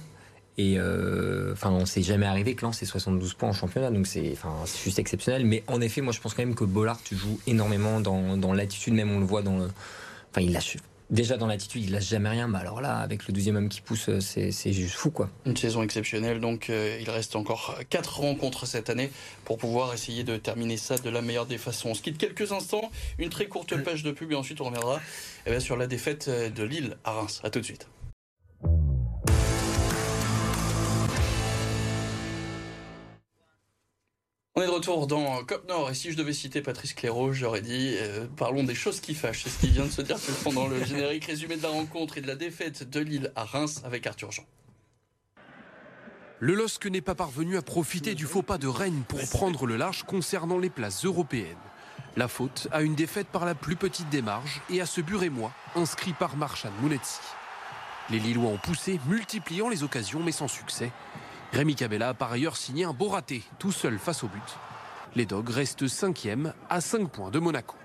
Et 0.59 0.75
euh, 0.77 1.53
enfin, 1.53 1.71
on 1.71 1.87
s'est 1.87 2.03
jamais 2.03 2.27
arrivé 2.27 2.55
que 2.55 2.65
Lens 2.65 2.83
ait 2.83 2.87
72 2.87 3.35
points 3.35 3.49
en 3.49 3.55
championnat, 3.55 3.91
donc 3.91 4.07
c'est 4.07 4.33
enfin, 4.33 4.55
juste 4.85 4.99
exceptionnel. 4.99 5.47
Mais 5.47 5.65
en 5.67 5.81
effet, 5.81 6.03
moi 6.03 6.13
je 6.13 6.21
pense 6.21 6.35
quand 6.35 6.45
même 6.45 6.55
que 6.55 6.65
Bollard 6.65 7.01
joue 7.11 7.41
énormément 7.47 8.01
dans, 8.01 8.37
dans 8.37 8.53
l'attitude, 8.53 8.93
même 8.93 9.11
on 9.11 9.19
le 9.19 9.25
voit 9.25 9.43
dans 9.43 9.59
le. 9.59 9.65
Enfin, 10.31 10.43
il 10.43 10.53
lâche. 10.53 10.77
Déjà 11.09 11.37
dans 11.37 11.47
l'attitude, 11.47 11.85
il 11.85 11.93
lâche 11.93 12.09
jamais 12.09 12.31
rien, 12.31 12.49
mais 12.49 12.59
alors 12.59 12.81
là, 12.81 12.97
avec 12.97 13.29
le 13.29 13.35
12e 13.35 13.57
homme 13.57 13.69
qui 13.69 13.83
pousse, 13.83 14.09
c'est 14.21 14.73
juste 14.73 14.95
fou 14.95 15.11
quoi. 15.11 15.29
Une 15.45 15.57
saison 15.57 15.83
exceptionnelle, 15.83 16.41
donc 16.41 16.71
euh, 16.71 16.99
il 17.01 17.11
reste 17.11 17.37
encore 17.37 17.79
4 17.91 18.21
rencontres 18.21 18.67
cette 18.67 18.89
année 18.89 19.11
pour 19.45 19.59
pouvoir 19.59 19.93
essayer 19.93 20.25
de 20.25 20.39
terminer 20.39 20.79
ça 20.79 20.97
de 20.97 21.11
la 21.11 21.21
meilleure 21.21 21.47
des 21.47 21.59
façons. 21.59 21.91
On 21.91 21.95
se 21.95 22.03
quitte 22.03 22.17
quelques 22.17 22.53
instants, 22.53 22.91
une 23.19 23.29
très 23.29 23.47
courte 23.47 23.77
page 23.83 24.03
de 24.03 24.11
pub 24.11 24.33
et 24.33 24.35
ensuite 24.35 24.61
on 24.63 24.65
reviendra 24.65 25.01
eh 25.47 25.51
bien, 25.51 25.61
sur 25.61 25.77
la 25.77 25.87
défaite 25.87 26.31
de 26.31 26.63
Lille 26.63 26.97
à 27.05 27.13
Reims. 27.13 27.41
A 27.45 27.51
tout 27.51 27.61
de 27.61 27.65
suite. 27.65 27.89
On 34.63 34.65
est 34.65 34.69
de 34.69 34.75
retour 34.75 35.09
dans 35.09 35.43
Cop 35.43 35.69
Nord 35.69 35.91
et 35.91 35.95
si 35.95 36.13
je 36.13 36.17
devais 36.17 36.33
citer 36.33 36.63
Patrice 36.63 36.95
Clairaut, 36.95 37.33
j'aurais 37.33 37.63
dit 37.63 37.97
euh, 37.99 38.29
parlons 38.37 38.63
des 38.63 38.77
choses 38.77 39.01
qui 39.01 39.13
fâchent. 39.13 39.43
C'est 39.43 39.51
ce 39.51 39.59
qui 39.59 39.71
vient 39.71 39.87
de 39.87 39.91
se 39.91 40.03
dire 40.03 40.17
pendant 40.45 40.69
le 40.69 40.85
générique 40.85 41.25
résumé 41.25 41.57
de 41.57 41.65
la 41.65 41.71
rencontre 41.71 42.19
et 42.19 42.21
de 42.21 42.29
la 42.29 42.37
défaite 42.37 42.89
de 42.89 43.01
Lille 43.01 43.33
à 43.35 43.43
Reims 43.43 43.83
avec 43.85 44.07
Arthur 44.07 44.31
Jean. 44.31 44.45
Le 46.39 46.55
LOSC 46.55 46.87
n'est 46.87 47.01
pas 47.01 47.17
parvenu 47.17 47.57
à 47.57 47.63
profiter 47.63 48.15
du 48.15 48.25
faux 48.25 48.43
pas 48.43 48.57
de 48.57 48.69
Rennes 48.69 49.03
pour 49.09 49.29
prendre 49.31 49.67
le 49.67 49.77
large 49.77 50.05
concernant 50.05 50.59
les 50.59 50.71
places 50.71 51.05
européennes. 51.05 51.57
La 52.17 52.29
faute 52.29 52.69
à 52.71 52.83
une 52.83 52.95
défaite 52.95 53.27
par 53.27 53.45
la 53.45 53.57
plus 53.57 53.75
petite 53.75 54.15
marges 54.23 54.61
et 54.71 54.81
à 54.81 54.87
ce 54.87 55.01
but 55.01 55.17
rémois 55.17 55.51
inscrit 55.75 56.13
par 56.13 56.37
Marchan 56.37 56.71
Mounetzi. 56.81 57.19
Les 58.11 58.21
Lillois 58.21 58.51
ont 58.51 58.59
poussé, 58.59 59.01
multipliant 59.09 59.69
les 59.69 59.83
occasions 59.83 60.23
mais 60.23 60.31
sans 60.31 60.47
succès. 60.47 60.93
Rémi 61.53 61.75
Cabella 61.75 62.11
a 62.11 62.15
par 62.15 62.33
ailleurs 62.33 62.57
signé 62.57 62.85
un 62.85 62.95
beau 62.95 63.09
raté, 63.09 63.43
tout 63.59 63.73
seul 63.73 63.99
face 63.99 64.25
au 64.25 64.29
but. 64.29 64.59
Les 65.15 65.27
Dogs 65.27 65.51
restent 65.51 65.87
cinquième 65.87 66.55
à 66.71 66.81
5 66.81 67.11
points 67.11 67.31
de 67.31 67.39
Monaco. 67.39 67.77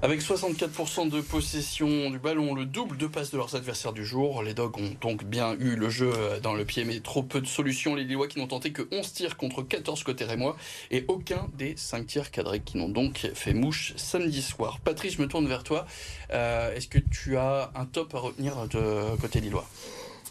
Avec 0.00 0.22
64% 0.22 1.10
de 1.10 1.20
possession 1.20 2.08
du 2.10 2.18
ballon, 2.18 2.54
le 2.54 2.64
double 2.64 2.96
de 2.96 3.06
passes 3.06 3.32
de 3.32 3.36
leurs 3.36 3.54
adversaires 3.54 3.92
du 3.92 4.06
jour, 4.06 4.42
les 4.42 4.54
Dogs 4.54 4.78
ont 4.78 4.94
donc 5.00 5.24
bien 5.24 5.56
eu 5.58 5.76
le 5.76 5.90
jeu 5.90 6.10
dans 6.42 6.54
le 6.54 6.64
pied, 6.64 6.84
mais 6.84 7.00
trop 7.00 7.22
peu 7.22 7.40
de 7.40 7.46
solutions. 7.46 7.94
Les 7.94 8.04
Lillois 8.04 8.28
qui 8.28 8.38
n'ont 8.38 8.46
tenté 8.46 8.72
que 8.72 8.88
11 8.90 9.12
tirs 9.12 9.36
contre 9.36 9.62
14 9.62 10.02
côté 10.02 10.24
rémois 10.24 10.56
et 10.90 11.04
aucun 11.08 11.48
des 11.58 11.76
5 11.76 12.06
tirs 12.06 12.30
cadrés 12.30 12.60
qui 12.60 12.78
n'ont 12.78 12.88
donc 12.88 13.30
fait 13.34 13.52
mouche 13.52 13.92
samedi 13.96 14.40
soir. 14.40 14.80
Patrice, 14.80 15.16
je 15.16 15.22
me 15.22 15.28
tourne 15.28 15.46
vers 15.46 15.64
toi. 15.64 15.86
Euh, 16.32 16.74
est-ce 16.74 16.88
que 16.88 16.98
tu 16.98 17.36
as 17.36 17.72
un 17.74 17.84
top 17.84 18.14
à 18.14 18.20
retenir 18.20 18.68
de 18.68 19.16
côté 19.20 19.40
Lillois? 19.40 19.68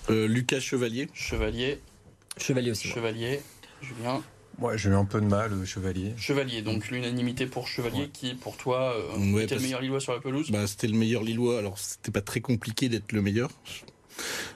Euh, 0.09 0.27
Lucas 0.27 0.59
Chevalier. 0.59 1.09
Chevalier. 1.13 1.79
Chevalier 2.37 2.71
aussi. 2.71 2.87
Chevalier. 2.87 3.41
Julien. 3.81 4.21
Ouais, 4.59 4.77
j'ai 4.77 4.89
eu 4.89 4.93
un 4.93 5.05
peu 5.05 5.21
de 5.21 5.25
mal, 5.25 5.53
euh, 5.53 5.65
Chevalier. 5.65 6.13
Chevalier, 6.17 6.61
donc 6.61 6.89
l'unanimité 6.89 7.45
pour 7.47 7.67
Chevalier, 7.67 8.09
qui 8.09 8.35
pour 8.35 8.57
toi 8.57 8.93
euh, 8.95 9.39
était 9.39 9.55
le 9.55 9.61
meilleur 9.61 9.81
Lillois 9.81 9.99
sur 9.99 10.13
la 10.13 10.19
pelouse? 10.19 10.51
Bah, 10.51 10.67
C'était 10.67 10.87
le 10.87 10.97
meilleur 10.97 11.23
Lillois, 11.23 11.57
alors 11.57 11.79
c'était 11.79 12.11
pas 12.11 12.21
très 12.21 12.41
compliqué 12.41 12.89
d'être 12.89 13.11
le 13.11 13.21
meilleur. 13.21 13.49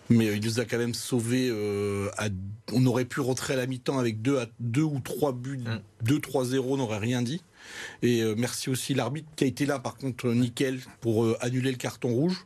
Mais 0.10 0.28
euh, 0.28 0.36
il 0.36 0.46
nous 0.46 0.60
a 0.60 0.66
quand 0.66 0.78
même 0.78 0.94
sauvé. 0.94 1.52
On 2.72 2.86
aurait 2.86 3.06
pu 3.06 3.20
rentrer 3.20 3.54
à 3.54 3.58
la 3.58 3.66
mi-temps 3.66 3.98
avec 3.98 4.22
deux, 4.22 4.38
à, 4.38 4.46
deux 4.60 4.84
ou 4.84 5.00
trois 5.00 5.32
buts, 5.32 5.64
2-3-0, 6.04 6.76
mm. 6.76 6.78
n'aurait 6.78 7.00
rien 7.00 7.22
dit. 7.22 7.42
Et 8.04 8.24
merci 8.38 8.70
aussi 8.70 8.94
l'arbitre 8.94 9.30
qui 9.36 9.44
a 9.44 9.48
été 9.48 9.66
là, 9.66 9.80
par 9.80 9.98
contre, 9.98 10.28
nickel, 10.28 10.82
pour 11.02 11.28
annuler 11.42 11.72
le 11.72 11.78
carton 11.78 12.10
rouge 12.10 12.46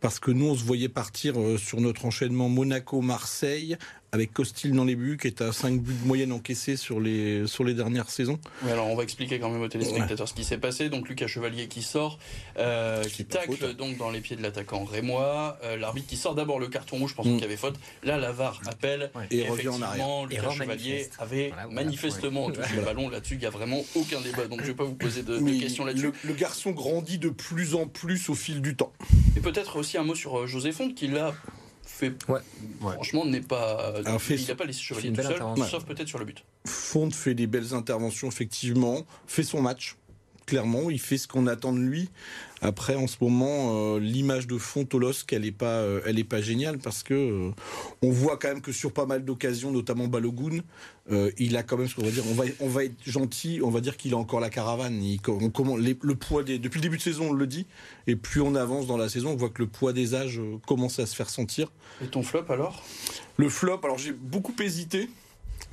parce 0.00 0.20
que 0.20 0.30
nous, 0.30 0.50
on 0.50 0.54
se 0.54 0.62
voyait 0.62 0.90
partir 0.90 1.34
sur 1.58 1.80
notre 1.80 2.04
enchaînement 2.04 2.50
Monaco-Marseille 2.50 3.78
avec 4.14 4.32
Costil 4.32 4.72
dans 4.72 4.84
les 4.84 4.94
buts, 4.94 5.18
qui 5.20 5.26
est 5.26 5.42
à 5.42 5.52
5 5.52 5.80
buts 5.80 5.92
de 6.00 6.06
moyenne 6.06 6.30
encaissés 6.30 6.76
sur 6.76 7.00
les, 7.00 7.48
sur 7.48 7.64
les 7.64 7.74
dernières 7.74 8.10
saisons. 8.10 8.38
Oui, 8.62 8.70
alors 8.70 8.86
on 8.86 8.94
va 8.94 9.02
expliquer 9.02 9.40
quand 9.40 9.50
même 9.50 9.60
aux 9.60 9.68
téléspectateurs 9.68 10.28
ce 10.28 10.34
qui 10.34 10.44
s'est 10.44 10.58
passé. 10.58 10.88
Donc 10.88 11.08
Lucas 11.08 11.26
Chevalier 11.26 11.66
qui 11.66 11.82
sort, 11.82 12.20
euh, 12.56 13.02
qui 13.02 13.24
tacle 13.24 13.74
donc 13.74 13.96
dans 13.96 14.10
les 14.10 14.20
pieds 14.20 14.36
de 14.36 14.42
l'attaquant 14.42 14.84
Rémois. 14.84 15.58
Euh, 15.64 15.76
l'arbitre 15.76 16.06
qui 16.06 16.16
sort 16.16 16.36
d'abord 16.36 16.60
le 16.60 16.68
carton 16.68 16.98
rouge, 16.98 17.16
pensant 17.16 17.30
mm. 17.30 17.32
qu'il 17.32 17.42
y 17.42 17.46
avait 17.46 17.56
faute. 17.56 17.74
Là, 18.04 18.16
la 18.16 18.30
VAR 18.30 18.60
appelle. 18.66 19.10
Et, 19.32 19.48
revient 19.48 19.68
en 19.68 19.82
arrière. 19.82 20.26
Lucas 20.30 20.50
Chevalier 20.50 21.08
avait 21.18 21.52
manifestement 21.72 22.52
touché 22.52 22.76
le 22.76 22.82
ballon. 22.82 23.08
Là-dessus, 23.08 23.34
il 23.34 23.40
n'y 23.40 23.46
a 23.46 23.50
vraiment 23.50 23.84
aucun 23.96 24.20
débat. 24.20 24.46
Donc 24.46 24.60
je 24.60 24.66
ne 24.66 24.68
vais 24.68 24.76
pas 24.76 24.84
vous 24.84 24.94
poser 24.94 25.24
de, 25.24 25.40
questions 25.58 25.84
là-dessus. 25.84 26.12
Le, 26.22 26.34
garçon 26.34 26.70
grandit 26.70 27.18
de 27.18 27.30
plus 27.30 27.74
en 27.74 27.88
plus 27.88 28.28
au 28.28 28.34
fil 28.34 28.62
du 28.62 28.76
temps. 28.76 28.92
Et 29.36 29.40
peut-être 29.40 29.74
aussi 29.74 29.98
un 29.98 30.04
mot 30.04 30.14
sur 30.14 30.38
euh, 30.38 30.46
José 30.46 30.70
Fonte, 30.70 30.94
qui 30.94 31.08
l'a 31.08 31.34
fait. 31.86 32.12
Ouais. 32.28 32.40
Franchement, 32.80 33.24
n'est 33.24 33.40
pas. 33.40 33.94
il 34.30 34.46
n'a 34.46 34.54
pas 34.54 34.64
laissé 34.64 34.80
chevalier 34.80 35.12
tout 35.12 35.22
seul, 35.22 35.38
sauf 35.68 35.84
peut-être 35.84 36.08
sur 36.08 36.18
le 36.18 36.24
but. 36.24 36.44
Fonte 36.66 37.14
fait 37.14 37.34
des 37.34 37.46
belles 37.46 37.74
interventions, 37.74 38.28
effectivement. 38.28 39.06
Fait 39.26 39.42
son 39.42 39.60
match 39.60 39.96
clairement, 40.46 40.90
il 40.90 41.00
fait 41.00 41.18
ce 41.18 41.28
qu'on 41.28 41.46
attend 41.46 41.72
de 41.72 41.78
lui. 41.78 42.10
Après, 42.60 42.94
en 42.94 43.06
ce 43.06 43.16
moment, 43.20 43.74
euh, 43.74 44.00
l'image 44.00 44.46
de 44.46 44.56
elle 45.32 45.44
est 45.44 45.52
pas, 45.52 45.66
euh, 45.66 46.00
elle 46.06 46.18
est 46.18 46.24
pas 46.24 46.40
géniale 46.40 46.78
parce 46.78 47.02
que 47.02 47.12
euh, 47.12 47.50
on 48.02 48.10
voit 48.10 48.38
quand 48.38 48.48
même 48.48 48.62
que 48.62 48.72
sur 48.72 48.90
pas 48.92 49.04
mal 49.04 49.24
d'occasions, 49.24 49.70
notamment 49.70 50.06
Balogun, 50.06 50.60
il 51.36 51.56
a 51.58 51.62
quand 51.62 51.76
même 51.76 51.88
ce 51.88 51.94
qu'on 51.94 52.04
va 52.04 52.10
dire. 52.10 52.24
On 52.30 52.34
va, 52.34 52.44
on 52.60 52.68
va 52.68 52.84
être 52.84 52.96
gentil, 53.04 53.60
on 53.62 53.68
va 53.68 53.82
dire 53.82 53.98
qu'il 53.98 54.14
a 54.14 54.16
encore 54.16 54.40
la 54.40 54.48
caravane. 54.48 55.02
Il, 55.02 55.20
on, 55.28 55.76
le 55.76 56.14
poids 56.14 56.42
des, 56.42 56.58
depuis 56.58 56.78
le 56.78 56.82
début 56.84 56.96
de 56.96 57.02
saison, 57.02 57.30
on 57.30 57.32
le 57.34 57.46
dit, 57.46 57.66
et 58.06 58.16
plus 58.16 58.40
on 58.40 58.54
avance 58.54 58.86
dans 58.86 58.96
la 58.96 59.10
saison, 59.10 59.32
on 59.32 59.36
voit 59.36 59.50
que 59.50 59.60
le 59.60 59.68
poids 59.68 59.92
des 59.92 60.14
âges 60.14 60.40
commence 60.66 60.98
à 60.98 61.04
se 61.04 61.14
faire 61.14 61.28
sentir. 61.28 61.70
Et 62.02 62.06
ton 62.06 62.22
flop 62.22 62.46
alors? 62.48 62.82
Le 63.36 63.50
flop, 63.50 63.80
alors 63.84 63.98
j'ai 63.98 64.12
beaucoup 64.12 64.54
hésité. 64.62 65.10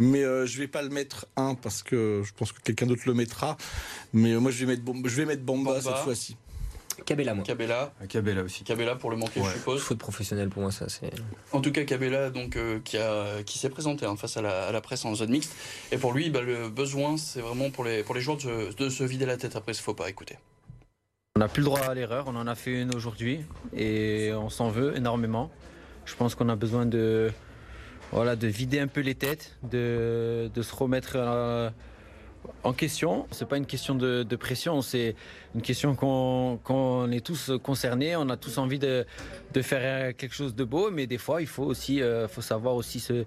Mais 0.01 0.23
euh, 0.23 0.47
je 0.47 0.57
vais 0.57 0.67
pas 0.67 0.81
le 0.81 0.89
mettre 0.89 1.27
un 1.35 1.53
parce 1.53 1.83
que 1.83 2.23
je 2.25 2.33
pense 2.33 2.51
que 2.51 2.59
quelqu'un 2.61 2.87
d'autre 2.87 3.03
le 3.05 3.13
mettra. 3.13 3.55
Mais 4.13 4.31
euh, 4.31 4.39
moi, 4.39 4.49
je 4.49 4.65
vais 4.65 4.75
mettre, 4.75 4.83
je 5.05 5.15
vais 5.15 5.25
mettre 5.25 5.43
Bamba, 5.43 5.79
cette 5.79 5.97
fois-ci. 5.97 6.37
Cabella, 7.05 7.35
moi. 7.35 7.43
Cabella. 7.43 7.93
Cabella 8.09 8.41
aussi. 8.41 8.63
Cabella 8.63 8.95
pour 8.95 9.11
le 9.11 9.17
manquer, 9.17 9.41
je 9.43 9.51
suppose. 9.51 9.79
Faute 9.79 9.99
professionnelle 9.99 10.49
pour 10.49 10.63
moi, 10.63 10.71
ça 10.71 10.89
c'est. 10.89 11.11
En 11.51 11.61
tout 11.61 11.71
cas, 11.71 11.83
Cabella 11.83 12.31
donc 12.31 12.55
euh, 12.55 12.79
qui 12.83 12.97
a 12.97 13.43
qui 13.43 13.59
s'est 13.59 13.69
présenté 13.69 14.05
hein, 14.07 14.15
face 14.17 14.37
à 14.37 14.41
la, 14.41 14.67
à 14.67 14.71
la, 14.71 14.81
presse 14.81 15.05
en 15.05 15.13
zone 15.13 15.29
mixte. 15.29 15.55
Et 15.91 15.97
pour 15.97 16.13
lui, 16.13 16.31
bah, 16.31 16.41
le 16.41 16.69
besoin, 16.69 17.17
c'est 17.17 17.41
vraiment 17.41 17.69
pour 17.69 17.83
les 17.83 18.03
pour 18.03 18.15
les 18.15 18.21
joueurs 18.21 18.37
de, 18.37 18.73
de, 18.73 18.89
se 18.89 19.03
vider 19.03 19.27
la 19.27 19.37
tête 19.37 19.55
après 19.55 19.73
ce 19.73 19.83
faux 19.83 19.93
pas. 19.93 20.09
Écoutez. 20.09 20.37
On 21.35 21.39
n'a 21.39 21.47
plus 21.47 21.61
le 21.61 21.65
droit 21.65 21.79
à 21.79 21.93
l'erreur. 21.93 22.25
On 22.27 22.35
en 22.35 22.47
a 22.47 22.55
fait 22.55 22.81
une 22.81 22.95
aujourd'hui 22.95 23.41
et 23.75 24.31
on 24.33 24.49
s'en 24.49 24.69
veut 24.69 24.95
énormément. 24.97 25.51
Je 26.05 26.15
pense 26.15 26.35
qu'on 26.35 26.49
a 26.49 26.55
besoin 26.55 26.85
de 26.85 27.31
voilà, 28.12 28.36
de 28.36 28.47
vider 28.47 28.80
un 28.80 28.88
peu 28.88 29.02
les 29.02 29.15
têtes, 29.15 29.58
de, 29.63 30.50
se 30.56 30.76
remettre 30.76 31.13
euh, 31.15 31.69
en 32.63 32.74
question. 32.74 33.26
C'est 33.32 33.47
pas 33.47 33.58
une 33.58 33.65
question 33.65 33.95
de, 33.95 34.36
pression, 34.36 34.82
c'est 34.82 35.15
une 35.56 35.62
question 35.62 35.95
qu'on 35.95 37.12
est 37.12 37.26
tous 37.26 37.52
concernés. 37.63 38.15
On 38.15 38.30
a 38.30 38.38
tous 38.38 38.58
envie 38.58 38.80
de, 38.80 39.06
faire 39.62 40.15
quelque 40.15 40.36
chose 40.36 40.56
de 40.56 40.63
beau, 40.63 40.91
mais 40.91 41.08
des 41.08 41.17
fois, 41.17 41.41
il 41.41 41.47
faut 41.47 41.63
aussi, 41.63 42.02
euh, 42.02 42.28
faut 42.28 42.41
savoir 42.41 42.76
aussi 42.76 43.00
se, 43.00 43.26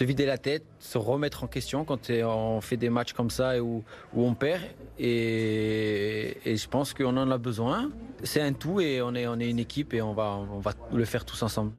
vider 0.00 0.26
la 0.26 0.38
tête, 0.38 0.64
se 0.80 0.98
remettre 0.98 1.44
en 1.44 1.46
question 1.46 1.84
quand 1.84 2.10
on 2.10 2.60
fait 2.60 2.76
des 2.76 2.90
matchs 2.90 3.12
comme 3.12 3.30
ça 3.30 3.62
où, 3.62 3.84
on 4.16 4.34
perd. 4.34 4.62
Et, 4.98 6.36
je 6.44 6.66
pense 6.68 6.94
qu'on 6.94 7.16
en 7.16 7.30
a 7.30 7.38
besoin. 7.38 7.92
C'est 8.24 8.40
un 8.40 8.52
tout 8.52 8.80
et 8.80 9.00
on 9.02 9.14
est, 9.14 9.24
une 9.24 9.60
équipe 9.60 9.94
et 9.94 10.02
on 10.02 10.14
va 10.14 10.72
le 10.92 11.04
faire 11.04 11.24
tous 11.24 11.42
ensemble. 11.44 11.72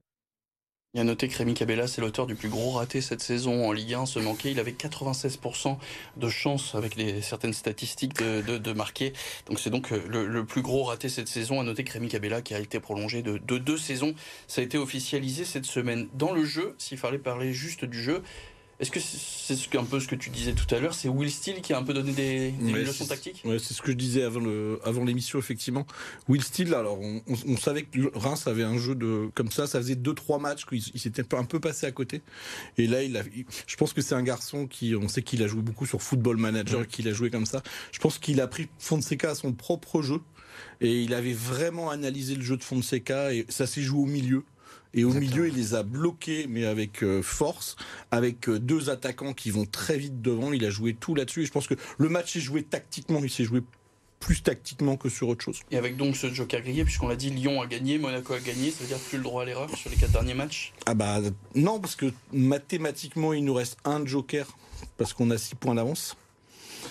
Il 0.98 1.02
y 1.02 1.04
a 1.04 1.04
noté 1.04 1.28
que 1.28 1.38
Rémi 1.38 1.54
Cabella, 1.54 1.86
c'est 1.86 2.02
l'auteur 2.02 2.26
du 2.26 2.34
plus 2.34 2.50
gros 2.50 2.72
raté 2.72 3.02
cette 3.02 3.22
saison 3.22 3.68
en 3.68 3.72
Ligue 3.72 3.94
1. 3.94 4.08
Se 4.08 4.18
manquer, 4.18 4.50
il 4.50 4.60
avait 4.60 4.72
96% 4.72 5.78
de 6.18 6.28
chance 6.28 6.74
avec 6.74 6.96
certaines 7.22 7.54
statistiques 7.54 8.18
de, 8.18 8.74
marquer. 8.74 9.14
Donc 9.46 9.60
c'est 9.60 9.70
donc 9.70 9.92
euh, 9.92 10.02
le, 10.08 10.44
plus 10.44 10.64
gros 10.64 10.86
raté 10.86 11.08
cette 11.08 11.28
saison. 11.28 11.62
À 11.62 11.64
noter 11.64 11.84
que 11.84 11.94
Rémi 11.94 12.08
Cabella, 12.08 12.42
qui 12.42 12.56
a 12.56 12.60
été 12.60 12.80
prolongé 12.80 13.22
de, 13.22 13.38
de 13.38 13.60
deux 13.60 13.78
saisons, 13.78 14.16
ça 14.48 14.62
a 14.62 14.64
été 14.64 14.80
officialisé 14.80 15.46
cette 15.46 15.66
semaine. 15.66 16.08
Dans 16.16 16.34
le 16.34 16.44
jeu, 16.44 16.74
s'il 16.80 16.98
fallait 16.98 17.20
parler 17.20 17.54
juste 17.54 17.86
du 17.86 18.02
jeu, 18.02 18.24
est-ce 18.80 18.92
que 18.92 19.00
c'est 19.00 19.76
un 19.76 19.84
peu 19.84 20.00
ce 20.00 20.08
que 20.08 20.14
tu 20.14 20.30
disais 20.30 20.54
tout 20.54 20.74
à 20.74 20.80
l'heure 20.80 20.94
C'est 20.94 21.10
Will 21.10 21.32
Steele 21.32 21.62
qui 21.62 21.74
a 21.74 21.80
un 21.80 21.84
peu 21.84 21.96
donné 21.96 22.12
des, 22.12 22.54
leçons 22.72 23.08
tactiques? 23.08 23.42
Ouais, 23.44 23.58
c'est 23.58 23.74
ce 23.74 23.82
que 23.82 23.92
je 23.92 23.98
disais 23.98 24.22
avant 24.22 24.40
le 24.40 24.80
avant 24.84 25.04
l'émission 25.04 25.40
effectivement. 25.40 25.88
Will 26.28 26.44
Steele, 26.44 26.76
alors 26.76 27.00
on, 27.00 27.58
savait 27.58 27.84
que 27.84 28.16
Reims 28.16 28.46
avait 28.46 28.64
un 28.64 28.78
jeu 28.78 28.94
de 28.94 29.32
comme 29.34 29.50
ça, 29.50 29.66
ça 29.66 29.80
faisait 29.80 29.96
deux 29.96 30.14
trois 30.14 30.38
matchs 30.38 30.66
qu'il 30.66 30.82
s'était 30.82 31.34
un 31.34 31.44
peu 31.44 31.60
passé 31.60 31.88
à 31.88 31.92
côté. 31.92 32.22
Et 32.78 32.86
là, 32.86 33.02
il 33.02 33.18
a, 33.18 33.24
je 33.66 33.76
pense 33.78 33.94
que 33.94 34.02
c'est 34.02 34.16
un 34.16 34.24
garçon 34.24 34.68
qui, 34.68 34.96
on 34.96 35.08
sait 35.08 35.24
qu'il 35.24 35.42
a 35.42 35.48
joué 35.48 35.64
beaucoup 35.64 35.88
sur 35.88 36.04
Football 36.04 36.38
Manager, 36.38 36.88
qu'il 36.88 37.08
a 37.08 37.14
joué 37.14 37.32
comme 37.32 37.48
ça. 37.48 37.64
Je 37.92 38.00
pense 38.00 38.20
qu'il 38.20 38.40
a 38.42 38.48
pris 38.48 38.68
Fonseca 38.78 39.32
à 39.32 39.36
son 39.36 39.54
propre 39.54 40.04
jeu 40.04 40.22
et 40.82 41.02
il 41.02 41.16
avait 41.16 41.34
vraiment 41.34 41.90
analysé 41.90 42.36
le 42.36 42.44
jeu 42.44 42.58
de 42.58 42.64
Fonseca 42.64 43.34
et 43.34 43.46
ça 43.50 43.66
s'est 43.66 43.82
joué 43.82 44.02
au 44.02 44.06
milieu. 44.06 44.44
Et 44.94 45.04
au 45.04 45.14
milieu, 45.14 45.48
il 45.48 45.56
les 45.56 45.76
a 45.76 45.84
bloqués, 45.84 46.48
mais 46.50 46.66
avec 46.66 47.04
euh, 47.04 47.22
force, 47.22 47.76
avec 48.12 48.50
euh, 48.50 48.60
deux 48.60 48.90
attaquants 48.90 49.34
qui 49.34 49.52
vont 49.52 49.66
très 49.66 49.98
vite 49.98 50.22
devant. 50.22 50.54
Il 50.54 50.66
a 50.66 50.70
joué 50.70 50.94
tout 50.94 51.16
là-dessus. 51.16 51.44
Et 51.44 51.46
je 51.46 51.52
pense 51.52 51.68
que 51.68 51.76
le 51.98 52.10
match 52.10 52.36
est 52.36 52.42
joué 52.42 52.64
tactiquement. 52.64 53.20
Il 53.24 53.30
s'est 53.30 53.44
joué 53.44 53.62
plus 54.20 54.42
tactiquement 54.42 54.98
que 54.98 55.10
sur 55.10 55.28
autre 55.30 55.44
chose. 55.44 55.60
Et 55.72 55.78
avec 55.78 55.96
donc 55.98 56.16
ce 56.16 56.34
joker 56.34 56.62
grillé, 56.62 56.84
puisqu'on 56.84 57.08
l'a 57.08 57.16
dit, 57.16 57.30
Lyon 57.30 57.62
a 57.62 57.68
gagné, 57.68 57.98
Monaco 58.00 58.34
a 58.34 58.40
gagné, 58.40 58.72
ça 58.72 58.82
veut 58.82 58.88
dire 58.88 58.98
plus 58.98 59.18
le 59.18 59.24
droit 59.24 59.44
à 59.44 59.46
l'erreur 59.46 59.70
sur 59.78 59.90
les 59.90 59.96
quatre 59.96 60.12
derniers 60.12 60.34
matchs? 60.34 60.74
Ah 60.86 60.96
bah 60.96 61.20
non, 61.54 61.80
parce 61.80 61.96
que 61.96 62.12
mathématiquement, 62.34 63.34
il 63.34 63.46
nous 63.46 63.54
reste 63.54 63.78
un 63.86 64.06
joker, 64.06 64.48
parce 64.98 65.14
qu'on 65.14 65.30
a 65.30 65.38
six 65.38 65.56
points 65.56 65.76
d'avance. 65.76 66.18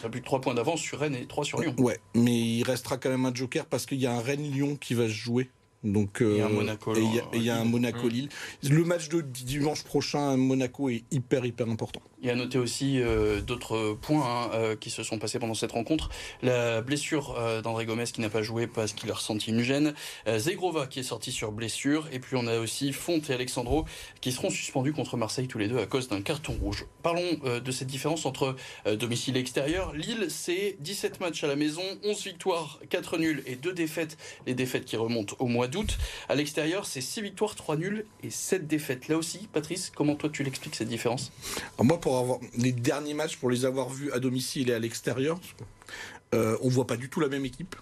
Ça 0.01 0.09
a 0.09 0.11
plus 0.11 0.21
de 0.21 0.27
3 0.27 0.41
points 0.41 0.55
d'avance 0.55 0.81
sur 0.81 1.01
Rennes 1.01 1.15
et 1.15 1.27
3 1.27 1.45
sur 1.45 1.61
Lyon. 1.61 1.75
Ouais, 1.79 1.99
mais 2.15 2.39
il 2.39 2.63
restera 2.65 2.99
quand 2.99 3.09
même 3.09 3.25
un 3.25 3.35
joker 3.35 3.65
parce 3.65 3.87
qu'il 3.87 3.99
y 3.99 4.07
a 4.07 4.13
un 4.13 4.21
Rennes-Lyon 4.21 4.77
qui 4.77 4.95
va 4.95 5.05
se 5.05 5.13
jouer 5.15 5.49
donc, 5.85 6.19
il 6.21 6.37
y 6.37 6.41
a 6.41 6.47
un 6.47 6.51
Monaco. 6.51 6.95
Et 6.97 7.03
il 7.35 7.43
y 7.43 7.51
a, 7.51 7.59
un 7.59 7.65
Monaco 7.65 8.09
Lille. 8.09 8.29
Le 8.69 8.85
match 8.85 9.09
de 9.09 9.21
dimanche 9.21 9.85
prochain 9.85 10.31
à 10.31 10.37
Monaco 10.37 10.89
est 10.89 11.05
hyper 11.11 11.45
hyper 11.45 11.69
important. 11.69 12.03
Il 12.23 12.29
y 12.29 12.31
a 12.31 12.35
noté 12.35 12.57
aussi 12.57 13.03
euh, 13.03 13.43
d'autres 13.43 13.93
points 14.01 14.25
hein, 14.25 14.51
euh, 14.55 14.77
qui 14.77 14.89
se 14.89 15.03
sont 15.03 15.19
passés 15.19 15.39
pendant 15.39 15.53
cette 15.53 15.73
rencontre. 15.73 16.09
La 16.43 16.81
blessure 16.81 17.35
euh, 17.37 17.61
d'André 17.61 17.85
Gomez 17.85 18.05
qui 18.05 18.23
n'a 18.23 18.31
pas 18.31 18.41
joué 18.41 18.67
parce 18.67 18.95
qu'il 18.95 19.11
a 19.11 19.15
ressenti 19.15 19.51
une 19.51 19.61
gêne. 19.61 19.93
Zegrova 20.27 20.87
qui 20.87 21.01
est 21.01 21.05
sorti 21.05 21.31
sur 21.31 21.53
blessure. 21.53 22.09
Et 22.13 22.19
puis 22.19 22.37
on 22.37 22.47
a 22.47 22.59
aussi 22.59 22.95
Fonte 22.95 23.29
et 23.29 23.35
Alexandro 23.35 23.85
qui 24.23 24.33
seront 24.33 24.49
suspendus 24.49 24.95
contre 24.95 25.19
Marseille 25.19 25.47
tous 25.47 25.59
les 25.59 25.69
deux 25.69 25.79
à 25.79 25.85
cause 25.85 26.09
d'un 26.09 26.23
carton 26.23 26.55
rouge. 26.55 26.87
Parlons 27.03 27.39
de 27.45 27.71
cette 27.71 27.89
différence 27.89 28.25
entre 28.25 28.57
domicile 28.99 29.37
et 29.37 29.41
extérieur. 29.41 29.93
Lille, 29.93 30.27
c'est 30.31 30.77
17 30.81 31.21
matchs 31.21 31.45
à 31.45 31.47
la 31.47 31.57
maison, 31.57 31.83
11 32.03 32.25
victoires, 32.25 32.81
4 32.89 33.19
nuls 33.19 33.43
et 33.47 33.57
2 33.57 33.73
défaites. 33.73 34.17
Les 34.47 34.55
défaites 34.55 34.85
qui 34.85 34.97
remontent 34.97 35.37
au 35.39 35.47
mois 35.47 35.69
d'août. 35.69 35.99
À 36.29 36.35
l'extérieur, 36.35 36.87
c'est 36.87 37.01
6 37.01 37.21
victoires, 37.21 37.55
3 37.55 37.77
nuls 37.77 38.07
et 38.23 38.31
7 38.31 38.67
défaites. 38.67 39.09
Là 39.09 39.19
aussi, 39.19 39.49
Patrice, 39.53 39.93
comment 39.95 40.15
toi 40.15 40.31
tu 40.31 40.43
l'expliques 40.43 40.77
cette 40.77 40.89
différence? 40.89 41.31
Moi, 41.79 42.01
pour 42.07 42.19
avoir 42.19 42.39
les 42.57 42.71
derniers 42.71 43.15
matchs, 43.15 43.37
pour 43.37 43.51
les 43.51 43.65
avoir 43.65 43.89
vus 43.89 44.13
à 44.13 44.21
domicile 44.21 44.71
et 44.71 44.75
à 44.75 44.79
l'extérieur, 44.79 45.41
euh, 46.37 46.57
on 46.63 46.69
voit 46.69 46.87
pas 46.87 46.97
du 46.97 47.09
tout 47.09 47.19
la 47.19 47.27
même 47.27 47.45
équipe. 47.45 47.75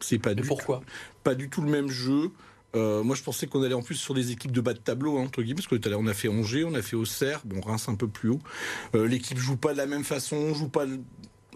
C'est 0.00 0.18
pas 0.18 0.34
du 0.34 0.42
pourquoi? 0.42 0.82
Pas 1.24 1.34
du 1.34 1.48
tout 1.48 1.62
le 1.62 1.70
même 1.70 1.88
jeu. 1.88 2.30
Euh, 2.76 3.02
moi, 3.02 3.16
je 3.16 3.22
pensais 3.22 3.46
qu'on 3.46 3.62
allait 3.62 3.72
en 3.72 3.80
plus 3.80 3.94
sur 3.94 4.12
des 4.12 4.32
équipes 4.32 4.52
de 4.52 4.60
bas 4.60 4.74
de 4.74 4.80
tableau, 4.80 5.16
hein, 5.16 5.22
entre 5.22 5.40
guillemets, 5.40 5.62
parce 5.62 5.66
que 5.66 5.94
on 5.94 6.06
a 6.06 6.12
fait 6.12 6.28
Angers, 6.28 6.64
on 6.64 6.74
a 6.74 6.82
fait 6.82 6.94
Auxerre, 6.94 7.40
bon, 7.46 7.62
Reims 7.62 7.88
un 7.88 7.94
peu 7.94 8.06
plus 8.06 8.28
haut. 8.28 8.40
Euh, 8.94 9.08
l'équipe 9.08 9.38
joue 9.38 9.56
pas 9.56 9.72
de 9.72 9.78
la 9.78 9.86
même 9.86 10.04
façon, 10.04 10.52
joue 10.52 10.68
pas 10.68 10.84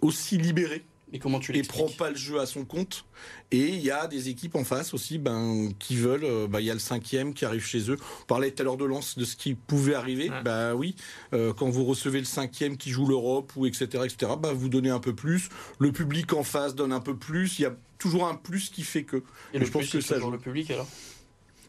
aussi 0.00 0.38
libérée. 0.38 0.82
Et 1.14 1.18
comment 1.18 1.38
tu 1.38 1.56
Et 1.56 1.62
prend 1.62 1.88
pas 1.88 2.10
le 2.10 2.16
jeu 2.16 2.40
à 2.40 2.44
son 2.44 2.64
compte. 2.64 3.06
Et 3.50 3.68
il 3.68 3.80
y 3.80 3.90
a 3.90 4.06
des 4.06 4.28
équipes 4.28 4.56
en 4.56 4.64
face 4.64 4.92
aussi 4.92 5.16
ben, 5.18 5.70
qui 5.78 5.96
veulent. 5.96 6.24
Euh, 6.24 6.46
ben, 6.46 6.60
il 6.60 6.66
y 6.66 6.70
a 6.70 6.74
le 6.74 6.80
cinquième 6.80 7.32
qui 7.32 7.44
arrive 7.44 7.64
chez 7.64 7.90
eux. 7.90 7.96
On 8.22 8.26
parlait 8.26 8.50
tout 8.50 8.60
à 8.60 8.64
l'heure 8.64 8.76
de 8.76 8.84
lance 8.84 9.16
de 9.16 9.24
ce 9.24 9.36
qui 9.36 9.54
pouvait 9.54 9.94
arriver. 9.94 10.30
Ben 10.44 10.74
oui, 10.74 10.96
quand 11.30 11.70
vous 11.70 11.84
recevez 11.84 12.18
le 12.18 12.24
cinquième 12.24 12.76
qui 12.76 12.90
joue 12.90 13.06
l'Europe 13.06 13.52
ou 13.56 13.64
etc. 13.64 13.86
etc. 14.04 14.32
Ben, 14.38 14.52
vous 14.52 14.68
donnez 14.68 14.90
un 14.90 15.00
peu 15.00 15.14
plus. 15.14 15.48
Le 15.78 15.92
public 15.92 16.32
en 16.34 16.42
face 16.42 16.74
donne 16.74 16.92
un 16.92 17.00
peu 17.00 17.16
plus. 17.16 17.58
Il 17.58 17.62
y 17.62 17.66
a 17.66 17.74
toujours 17.98 18.26
un 18.26 18.34
plus 18.34 18.68
qui 18.68 18.82
fait 18.82 19.04
que. 19.04 19.22
Et, 19.52 19.58
le 19.58 19.64
je 19.64 19.70
pense 19.70 19.88
que 19.88 20.00
ça 20.00 20.18
le 20.18 20.38
public 20.38 20.70
alors? 20.70 20.88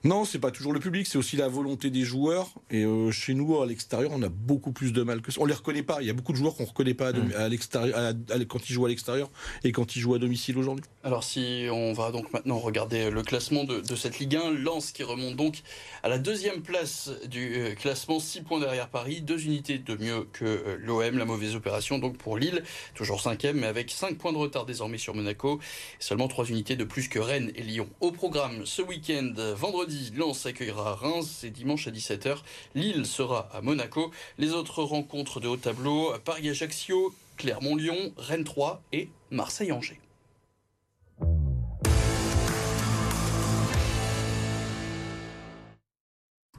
Non, 0.06 0.24
c'est 0.24 0.38
pas 0.38 0.52
toujours 0.52 0.72
le 0.72 0.80
public, 0.80 1.08
c'est 1.08 1.18
aussi 1.18 1.36
la 1.36 1.48
volonté 1.48 1.90
des 1.90 2.04
joueurs. 2.04 2.50
Et 2.70 2.84
euh, 2.84 3.10
chez 3.10 3.34
nous, 3.34 3.60
à 3.60 3.66
l'extérieur, 3.66 4.12
on 4.14 4.22
a 4.22 4.30
beaucoup 4.30 4.72
plus 4.72 4.94
de 4.94 5.02
mal 5.02 5.20
que 5.20 5.32
ça. 5.32 5.42
On 5.42 5.46
les 5.46 5.56
reconnaît 5.56 5.82
pas. 5.82 5.98
Il 6.00 6.06
y 6.06 6.12
a 6.12 6.14
beaucoup 6.14 6.32
de 6.32 6.38
joueurs 6.38 6.56
qu'on 6.56 6.66
reconnaît 6.66 6.94
pas 6.94 7.08
à, 7.08 7.14
mm. 7.14 7.50
l'extérieur, 7.50 8.14
quand 8.48 8.70
ils 8.70 8.74
jouent 8.74 8.86
à 8.86 8.90
l'extérieur 8.90 9.32
et 9.64 9.72
quand 9.72 9.96
ils 9.96 10.00
jouent 10.00 10.14
à 10.14 10.20
domicile 10.20 10.60
aujourd'hui. 10.60 10.86
Alors, 11.04 11.24
si 11.24 11.66
on 11.72 11.92
va 11.94 12.12
donc 12.12 12.32
maintenant 12.34 12.60
regarder 12.60 13.10
le 13.10 13.24
classement 13.24 13.64
de, 13.64 13.96
cette 13.96 14.20
Ligue 14.20 14.36
1, 14.36 14.52
Lens 14.52 14.92
qui 14.92 15.02
remonte 15.02 15.38
donc 15.38 15.64
à 16.04 16.10
la 16.10 16.20
deuxième 16.20 16.62
place 16.62 17.10
du 17.28 17.56
euh, 17.56 17.74
classement, 17.74 18.20
6 18.20 18.42
points 18.42 18.60
derrière 18.60 18.90
Paris, 18.90 19.22
deux 19.22 19.44
unités 19.46 19.80
de 19.80 19.96
mieux 19.96 20.28
que 20.34 20.46
euh, 20.46 20.78
l'OM. 20.84 21.18
La 21.18 21.26
mauvaise 21.26 21.56
opération 21.56 21.98
donc 21.98 22.20
pour 22.20 22.38
Lille, 22.38 22.62
toujours 22.94 23.22
cinquième, 23.22 23.58
mais 23.58 23.68
avec 23.68 23.90
5 23.90 24.20
points 24.20 24.34
de 24.34 24.38
retard 24.38 24.68
désormais 24.68 25.00
sur 25.00 25.16
Monaco, 25.16 25.60
et 26.00 26.04
seulement 26.04 26.28
3 26.28 26.46
unités 26.46 26.76
de 26.76 26.84
plus 26.84 27.08
que 27.08 27.18
Rennes 27.18 27.52
et 27.56 27.64
Lyon. 27.64 27.90
Au 28.02 28.12
programme 28.12 28.68
ce 28.68 28.84
week-end, 28.84 29.34
vendredi 29.56 29.95
Lens 30.16 30.46
accueillera 30.46 30.96
Reims 30.96 31.44
et 31.44 31.50
dimanche 31.50 31.88
à 31.88 31.92
17h, 31.92 32.38
Lille 32.76 33.06
sera 33.06 33.50
à 33.54 33.62
Monaco. 33.62 34.12
Les 34.38 34.54
autres 34.54 34.84
rencontres 34.84 35.40
de 35.40 35.48
haut 35.48 35.58
tableau, 35.58 36.14
Paris-Ajaccio, 36.24 37.14
Clermont-Lyon, 37.38 38.14
Rennes 38.18 38.44
3 38.44 38.82
et 38.94 39.10
Marseille-Angers. 39.32 40.00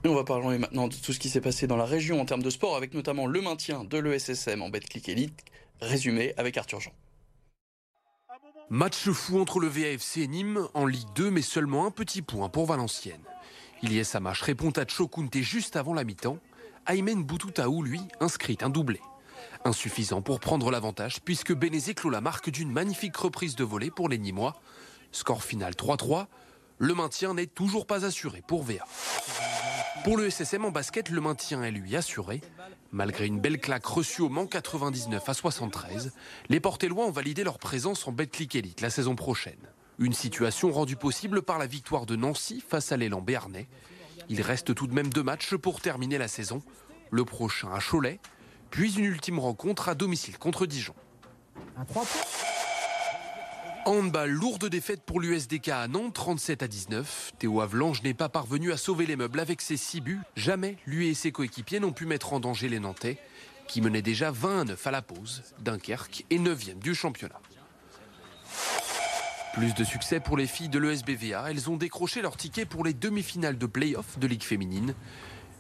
on 0.09 0.15
va 0.15 0.25
parler 0.25 0.59
maintenant 0.59 0.87
de 0.87 0.95
tout 0.95 1.13
ce 1.13 1.19
qui 1.19 1.29
s'est 1.29 1.41
passé 1.41 1.67
dans 1.67 1.77
la 1.77 1.85
région 1.85 2.21
en 2.21 2.25
termes 2.25 2.43
de 2.43 2.51
sport, 2.51 2.77
avec 2.77 2.95
notamment 2.95 3.27
le 3.27 3.41
maintien 3.41 3.85
de 3.85 3.99
l'ESSM 3.99 4.63
en 4.63 4.69
Betclic 4.69 5.09
Elite, 5.09 5.45
résumé 5.81 6.33
avec 6.37 6.57
Arthur 6.57 6.81
Jean. 6.81 6.93
Match 8.69 9.11
fou 9.11 9.39
entre 9.39 9.61
le 9.61 9.69
VAFC 9.69 10.17
et 10.19 10.27
Nîmes 10.27 10.67
en 10.75 10.87
Ligue 10.87 11.07
2, 11.15 11.31
mais 11.31 11.43
seulement 11.43 11.87
un 11.87 11.93
petit 11.93 12.21
point 12.21 12.49
pour 12.49 12.67
Valenciennes. 12.67 13.23
Ilyes 13.83 14.05
Samache 14.05 14.43
répond 14.43 14.71
à 14.71 14.85
Chokunte 14.85 15.37
juste 15.37 15.77
avant 15.77 15.95
la 15.95 16.03
mi-temps. 16.03 16.39
Aymen 16.89 17.23
Boutoutaou, 17.23 17.85
lui, 17.85 18.01
inscrit 18.19 18.59
un 18.63 18.69
doublé. 18.69 19.01
Insuffisant 19.65 20.21
pour 20.21 20.41
prendre 20.41 20.73
l'avantage 20.73 21.21
puisque 21.21 21.55
Bénézé 21.55 21.95
clôt 21.95 22.11
la 22.11 22.21
marque 22.21 22.51
d'une 22.51 22.73
magnifique 22.73 23.17
reprise 23.17 23.55
de 23.55 23.63
volée 23.63 23.93
pour 23.93 24.09
les 24.09 24.19
Nîmois. 24.19 24.61
Score 25.13 25.45
final 25.45 25.75
3-3. 25.75 26.27
Le 26.79 26.95
maintien 26.95 27.35
n'est 27.35 27.47
toujours 27.47 27.87
pas 27.87 28.05
assuré 28.05 28.43
pour 28.49 28.65
VA. 28.65 28.85
Pour 30.05 30.17
le 30.17 30.31
SSM 30.31 30.65
en 30.65 30.71
basket, 30.71 31.11
le 31.11 31.21
maintien 31.21 31.63
est 31.63 31.71
lui 31.71 31.97
assuré. 31.97 32.41
Malgré 32.93 33.27
une 33.27 33.41
belle 33.41 33.59
claque 33.59 33.87
reçue 33.87 34.23
au 34.23 34.29
Mans 34.29 34.47
99 34.47 35.29
à 35.29 35.35
73, 35.35 36.13
les 36.49 36.61
Portellois 36.61 37.07
ont 37.07 37.11
validé 37.11 37.45
leur 37.45 37.59
présence 37.59 38.07
en 38.07 38.13
Betclic 38.13 38.55
Elite 38.55 38.81
la 38.81 38.91
saison 38.91 39.17
prochaine. 39.17 39.59
Une 39.99 40.13
situation 40.13 40.71
rendue 40.71 40.97
possible 40.97 41.43
par 41.43 41.59
la 41.59 41.67
victoire 41.67 42.07
de 42.07 42.17
Nancy 42.17 42.63
face 42.67 42.93
à 42.93 42.97
l'élan 42.97 43.21
béarnais. 43.21 43.67
Il 44.29 44.43
reste 44.43 44.75
tout 44.75 44.87
de 44.87 44.95
même 44.95 45.09
deux 45.09 45.23
matchs 45.23 45.55
pour 45.57 45.81
terminer 45.81 46.19
la 46.19 46.29
saison. 46.29 46.63
Le 47.11 47.25
prochain 47.25 47.73
à 47.73 47.81
Cholet, 47.81 48.21
puis 48.71 48.97
une 48.99 49.05
ultime 49.05 49.39
rencontre 49.39 49.89
à 49.89 49.95
domicile 49.95 50.39
contre 50.39 50.67
Dijon. 50.67 50.95
Handball, 53.87 54.31
lourde 54.31 54.69
défaite 54.69 55.03
pour 55.03 55.21
l'USDK 55.21 55.69
à 55.69 55.87
Nantes, 55.87 56.15
37 56.15 56.65
à 56.65 56.67
19. 56.67 57.35
Théo 57.39 57.61
Avlange 57.61 58.03
n'est 58.03 58.15
pas 58.15 58.29
parvenu 58.29 58.73
à 58.73 58.77
sauver 58.77 59.07
les 59.07 59.15
meubles 59.15 59.39
avec 59.39 59.61
ses 59.61 59.77
6 59.77 60.01
buts. 60.01 60.21
Jamais 60.35 60.77
lui 60.87 61.07
et 61.07 61.15
ses 61.15 61.31
coéquipiers 61.31 61.79
n'ont 61.79 61.93
pu 61.93 62.05
mettre 62.05 62.33
en 62.33 62.41
danger 62.41 62.69
les 62.69 62.81
Nantais, 62.81 63.17
qui 63.69 63.81
menaient 63.81 64.03
déjà 64.03 64.33
20 64.33 64.63
à 64.63 64.65
9 64.65 64.87
à 64.89 64.91
la 64.91 65.03
pause. 65.03 65.45
Dunkerque 65.61 66.25
est 66.31 66.39
9e 66.39 66.81
du 66.81 66.97
championnat. 66.97 67.41
Plus 69.55 69.73
de 69.73 69.85
succès 69.85 70.19
pour 70.19 70.37
les 70.37 70.49
filles 70.49 70.69
de 70.69 70.81
l'ESBVA. 70.81 71.49
Elles 71.49 71.71
ont 71.71 71.77
décroché 71.77 72.23
leur 72.23 72.37
ticket 72.37 72.65
pour 72.65 72.85
les 72.85 72.93
demi-finales 72.93 73.57
de 73.57 73.67
play-off 73.67 74.19
de 74.19 74.27
Ligue 74.27 74.43
féminine. 74.43 74.97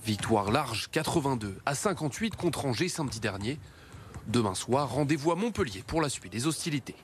Victoire 0.05 0.51
large 0.51 0.89
82 0.91 1.59
à 1.65 1.77
58 1.77 2.35
contre 2.35 2.67
Angers 2.67 2.89
samedi 2.89 3.21
dernier. 3.21 3.61
Demain 4.27 4.57
soir, 4.57 4.91
rendez-vous 4.91 5.31
à 5.31 5.37
Montpellier 5.37 5.85
pour 5.87 6.03
la 6.03 6.09
suite 6.09 6.33
des 6.33 6.49
hostilités. 6.49 6.97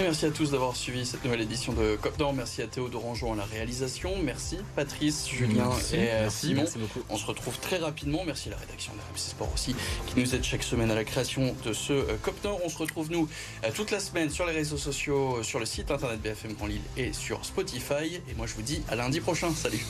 Merci 0.00 0.26
à 0.26 0.30
tous 0.30 0.52
d'avoir 0.52 0.76
suivi 0.76 1.04
cette 1.04 1.24
nouvelle 1.24 1.40
édition 1.40 1.72
de 1.72 1.96
Cop 1.96 2.14
Merci 2.34 2.62
à 2.62 2.68
Théo 2.68 2.88
Dorangeau 2.88 3.32
à 3.32 3.36
la 3.36 3.44
réalisation. 3.44 4.12
Merci 4.22 4.58
Patrice, 4.76 5.28
Julien 5.28 5.70
et 5.92 6.10
euh, 6.10 6.30
Simon. 6.30 6.64
On 7.10 7.16
se 7.16 7.26
retrouve 7.26 7.58
très 7.58 7.78
rapidement. 7.78 8.22
Merci 8.24 8.48
à 8.48 8.52
la 8.52 8.58
rédaction 8.58 8.92
de 8.92 8.98
RMC 8.98 9.18
Sport 9.18 9.52
aussi 9.52 9.74
qui 10.06 10.20
nous 10.20 10.34
aide 10.36 10.44
chaque 10.44 10.62
semaine 10.62 10.90
à 10.92 10.94
la 10.94 11.04
création 11.04 11.54
de 11.64 11.72
ce 11.72 11.92
euh, 11.92 12.16
Cop 12.22 12.36
On 12.64 12.68
se 12.68 12.78
retrouve 12.78 13.10
nous 13.10 13.28
euh, 13.64 13.70
toute 13.74 13.90
la 13.90 13.98
semaine 13.98 14.30
sur 14.30 14.46
les 14.46 14.52
réseaux 14.52 14.78
sociaux, 14.78 15.42
sur 15.42 15.58
le 15.58 15.66
site 15.66 15.90
internet 15.90 16.20
BFM 16.20 16.52
Grand 16.52 16.66
Lille 16.66 16.82
et 16.96 17.12
sur 17.12 17.44
Spotify. 17.44 18.20
Et 18.28 18.34
moi 18.36 18.46
je 18.46 18.54
vous 18.54 18.62
dis 18.62 18.82
à 18.88 18.94
lundi 18.94 19.20
prochain. 19.20 19.50
Salut. 19.50 19.84